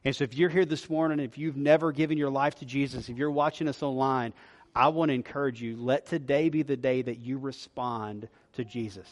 And 0.04 0.13
so 0.13 0.26
if 0.26 0.36
you're 0.36 0.50
here 0.50 0.65
this 0.65 0.89
morning, 0.89 1.21
if 1.21 1.38
you've 1.38 1.56
never 1.56 1.93
given 1.93 2.17
your 2.17 2.30
life 2.30 2.56
to 2.56 2.65
Jesus, 2.65 3.08
if 3.08 3.15
you're 3.15 3.32
watching 3.32 3.69
us 3.69 3.82
online, 3.82 4.34
I 4.76 4.89
want 4.89 5.12
to 5.12 5.15
encourage 5.15 5.62
you 5.62 5.78
let 5.78 6.08
today 6.08 6.50
be 6.50 6.63
the 6.63 6.76
day 6.76 7.02
that 7.04 7.19
you 7.19 7.38
respond 7.38 8.28
to 8.56 8.65
Jesus. 8.65 9.08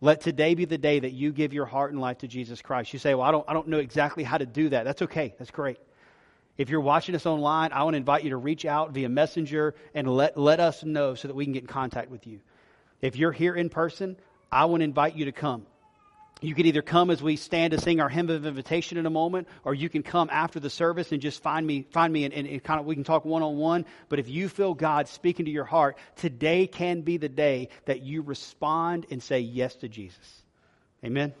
Let 0.00 0.22
today 0.22 0.54
be 0.54 0.64
the 0.64 0.78
day 0.78 0.98
that 0.98 1.12
you 1.12 1.30
give 1.30 1.52
your 1.52 1.66
heart 1.66 1.92
and 1.92 2.00
life 2.00 2.20
to 2.20 2.26
Jesus 2.26 2.62
Christ. 2.62 2.94
You 2.94 2.98
say, 2.98 3.14
Well, 3.14 3.28
I 3.28 3.32
don't, 3.32 3.44
I 3.46 3.52
don't 3.52 3.68
know 3.68 3.80
exactly 3.80 4.24
how 4.24 4.38
to 4.38 4.46
do 4.46 4.70
that. 4.70 4.84
That's 4.84 5.02
okay. 5.02 5.34
That's 5.38 5.50
great. 5.50 5.76
If 6.58 6.70
you're 6.70 6.80
watching 6.80 7.14
us 7.14 7.26
online, 7.26 7.72
I 7.72 7.82
want 7.82 7.94
to 7.94 7.98
invite 7.98 8.24
you 8.24 8.30
to 8.30 8.36
reach 8.36 8.64
out 8.64 8.92
via 8.92 9.08
messenger 9.08 9.74
and 9.94 10.08
let, 10.08 10.38
let 10.38 10.58
us 10.60 10.84
know 10.84 11.14
so 11.14 11.28
that 11.28 11.34
we 11.34 11.44
can 11.44 11.52
get 11.52 11.62
in 11.62 11.68
contact 11.68 12.10
with 12.10 12.26
you. 12.26 12.40
If 13.02 13.16
you're 13.16 13.32
here 13.32 13.54
in 13.54 13.68
person, 13.68 14.16
I 14.50 14.64
want 14.64 14.80
to 14.80 14.84
invite 14.84 15.16
you 15.16 15.26
to 15.26 15.32
come. 15.32 15.66
You 16.42 16.54
can 16.54 16.66
either 16.66 16.82
come 16.82 17.10
as 17.10 17.22
we 17.22 17.36
stand 17.36 17.72
to 17.72 17.80
sing 17.80 18.00
our 18.00 18.10
hymn 18.10 18.28
of 18.28 18.44
invitation 18.44 18.98
in 18.98 19.06
a 19.06 19.10
moment, 19.10 19.48
or 19.64 19.74
you 19.74 19.88
can 19.88 20.02
come 20.02 20.28
after 20.30 20.60
the 20.60 20.68
service 20.68 21.10
and 21.10 21.20
just 21.20 21.42
find 21.42 21.66
me, 21.66 21.86
find 21.90 22.12
me, 22.12 22.24
and, 22.24 22.34
and, 22.34 22.46
and 22.46 22.62
kind 22.62 22.78
of 22.78 22.84
we 22.84 22.94
can 22.94 23.04
talk 23.04 23.24
one 23.24 23.42
on 23.42 23.56
one. 23.56 23.86
But 24.10 24.18
if 24.18 24.28
you 24.28 24.50
feel 24.50 24.74
God 24.74 25.08
speaking 25.08 25.46
to 25.46 25.50
your 25.50 25.64
heart, 25.64 25.96
today 26.16 26.66
can 26.66 27.00
be 27.00 27.16
the 27.16 27.30
day 27.30 27.70
that 27.86 28.02
you 28.02 28.20
respond 28.20 29.06
and 29.10 29.22
say 29.22 29.40
yes 29.40 29.76
to 29.76 29.88
Jesus. 29.88 30.42
Amen. 31.02 31.32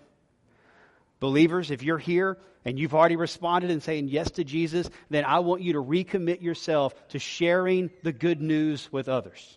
Believers, 1.20 1.70
if 1.70 1.82
you're 1.82 1.98
here 1.98 2.38
and 2.66 2.80
you've 2.80 2.94
already 2.94 3.14
responded 3.14 3.70
and 3.70 3.80
saying 3.80 4.08
yes 4.08 4.32
to 4.32 4.44
Jesus, 4.44 4.90
then 5.08 5.24
I 5.24 5.38
want 5.38 5.62
you 5.62 5.74
to 5.74 5.82
recommit 5.82 6.42
yourself 6.42 6.92
to 7.10 7.20
sharing 7.20 7.90
the 8.02 8.12
good 8.12 8.42
news 8.42 8.92
with 8.92 9.08
others. 9.08 9.56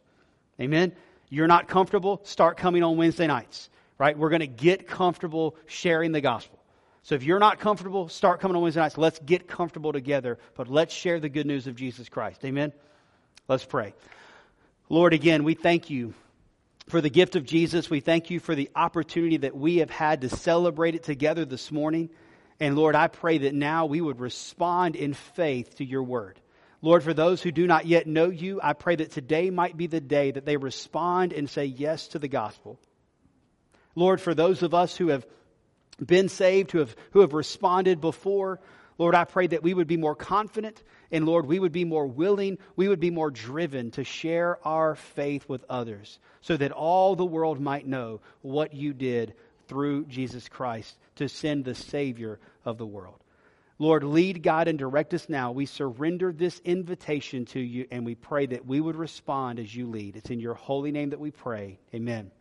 Amen? 0.61 0.93
You're 1.27 1.47
not 1.47 1.67
comfortable, 1.67 2.21
start 2.23 2.57
coming 2.57 2.83
on 2.83 2.97
Wednesday 2.97 3.25
nights, 3.25 3.71
right? 3.97 4.15
We're 4.15 4.29
going 4.29 4.41
to 4.41 4.47
get 4.47 4.87
comfortable 4.87 5.55
sharing 5.65 6.11
the 6.11 6.21
gospel. 6.21 6.59
So 7.01 7.15
if 7.15 7.23
you're 7.23 7.39
not 7.39 7.59
comfortable, 7.59 8.09
start 8.09 8.41
coming 8.41 8.55
on 8.55 8.61
Wednesday 8.61 8.81
nights. 8.81 8.97
Let's 8.97 9.17
get 9.17 9.47
comfortable 9.47 9.91
together, 9.91 10.37
but 10.53 10.67
let's 10.67 10.93
share 10.93 11.19
the 11.19 11.29
good 11.29 11.47
news 11.47 11.65
of 11.65 11.75
Jesus 11.75 12.09
Christ. 12.09 12.45
Amen? 12.45 12.71
Let's 13.47 13.65
pray. 13.65 13.95
Lord, 14.87 15.13
again, 15.13 15.43
we 15.43 15.55
thank 15.55 15.89
you 15.89 16.13
for 16.89 17.01
the 17.01 17.09
gift 17.09 17.35
of 17.35 17.43
Jesus. 17.43 17.89
We 17.89 18.01
thank 18.01 18.29
you 18.29 18.39
for 18.39 18.53
the 18.53 18.69
opportunity 18.75 19.37
that 19.37 19.57
we 19.57 19.77
have 19.77 19.89
had 19.89 20.21
to 20.21 20.29
celebrate 20.29 20.93
it 20.93 21.01
together 21.01 21.43
this 21.43 21.71
morning. 21.71 22.11
And 22.59 22.75
Lord, 22.75 22.95
I 22.95 23.07
pray 23.07 23.39
that 23.39 23.53
now 23.53 23.85
we 23.85 24.01
would 24.01 24.19
respond 24.19 24.95
in 24.95 25.13
faith 25.13 25.77
to 25.77 25.85
your 25.85 26.03
word. 26.03 26.39
Lord, 26.81 27.03
for 27.03 27.13
those 27.13 27.41
who 27.41 27.51
do 27.51 27.67
not 27.67 27.85
yet 27.85 28.07
know 28.07 28.29
you, 28.29 28.59
I 28.61 28.73
pray 28.73 28.95
that 28.97 29.11
today 29.11 29.49
might 29.49 29.75
be 29.75 29.87
the 29.87 30.01
day 30.01 30.31
that 30.31 30.45
they 30.45 30.57
respond 30.57 31.33
and 31.33 31.49
say 31.49 31.65
yes 31.65 32.09
to 32.09 32.19
the 32.19 32.27
gospel. 32.27 32.79
Lord, 33.95 34.21
for 34.21 34.33
those 34.33 34.63
of 34.63 34.73
us 34.73 34.95
who 34.95 35.09
have 35.09 35.25
been 36.03 36.29
saved, 36.29 36.71
who 36.71 36.79
have, 36.79 36.95
who 37.11 37.19
have 37.21 37.33
responded 37.33 37.99
before, 37.99 38.59
Lord, 38.97 39.15
I 39.15 39.25
pray 39.25 39.47
that 39.47 39.63
we 39.63 39.73
would 39.73 39.87
be 39.87 39.97
more 39.97 40.15
confident 40.15 40.81
and 41.11 41.25
Lord, 41.25 41.45
we 41.45 41.59
would 41.59 41.71
be 41.71 41.85
more 41.85 42.05
willing, 42.05 42.59
we 42.75 42.87
would 42.87 42.99
be 42.99 43.09
more 43.09 43.31
driven 43.31 43.91
to 43.91 44.03
share 44.03 44.59
our 44.65 44.95
faith 44.95 45.47
with 45.49 45.65
others 45.69 46.19
so 46.41 46.55
that 46.55 46.71
all 46.71 47.15
the 47.15 47.25
world 47.25 47.59
might 47.59 47.87
know 47.87 48.21
what 48.41 48.73
you 48.73 48.93
did 48.93 49.33
through 49.69 50.05
Jesus 50.05 50.49
Christ 50.49 50.97
to 51.15 51.29
send 51.29 51.63
the 51.63 51.75
Savior 51.75 52.39
of 52.65 52.77
the 52.77 52.85
world. 52.85 53.23
Lord, 53.77 54.03
lead, 54.03 54.43
guide, 54.43 54.67
and 54.67 54.77
direct 54.77 55.13
us 55.13 55.29
now. 55.29 55.53
We 55.53 55.65
surrender 55.65 56.33
this 56.33 56.59
invitation 56.65 57.45
to 57.45 57.61
you 57.61 57.87
and 57.89 58.05
we 58.05 58.15
pray 58.15 58.45
that 58.47 58.65
we 58.65 58.81
would 58.81 58.97
respond 58.97 59.57
as 59.57 59.73
you 59.73 59.87
lead. 59.87 60.17
It's 60.17 60.29
in 60.29 60.41
your 60.41 60.55
holy 60.55 60.91
name 60.91 61.11
that 61.11 61.19
we 61.19 61.31
pray. 61.31 61.79
Amen. 61.93 62.31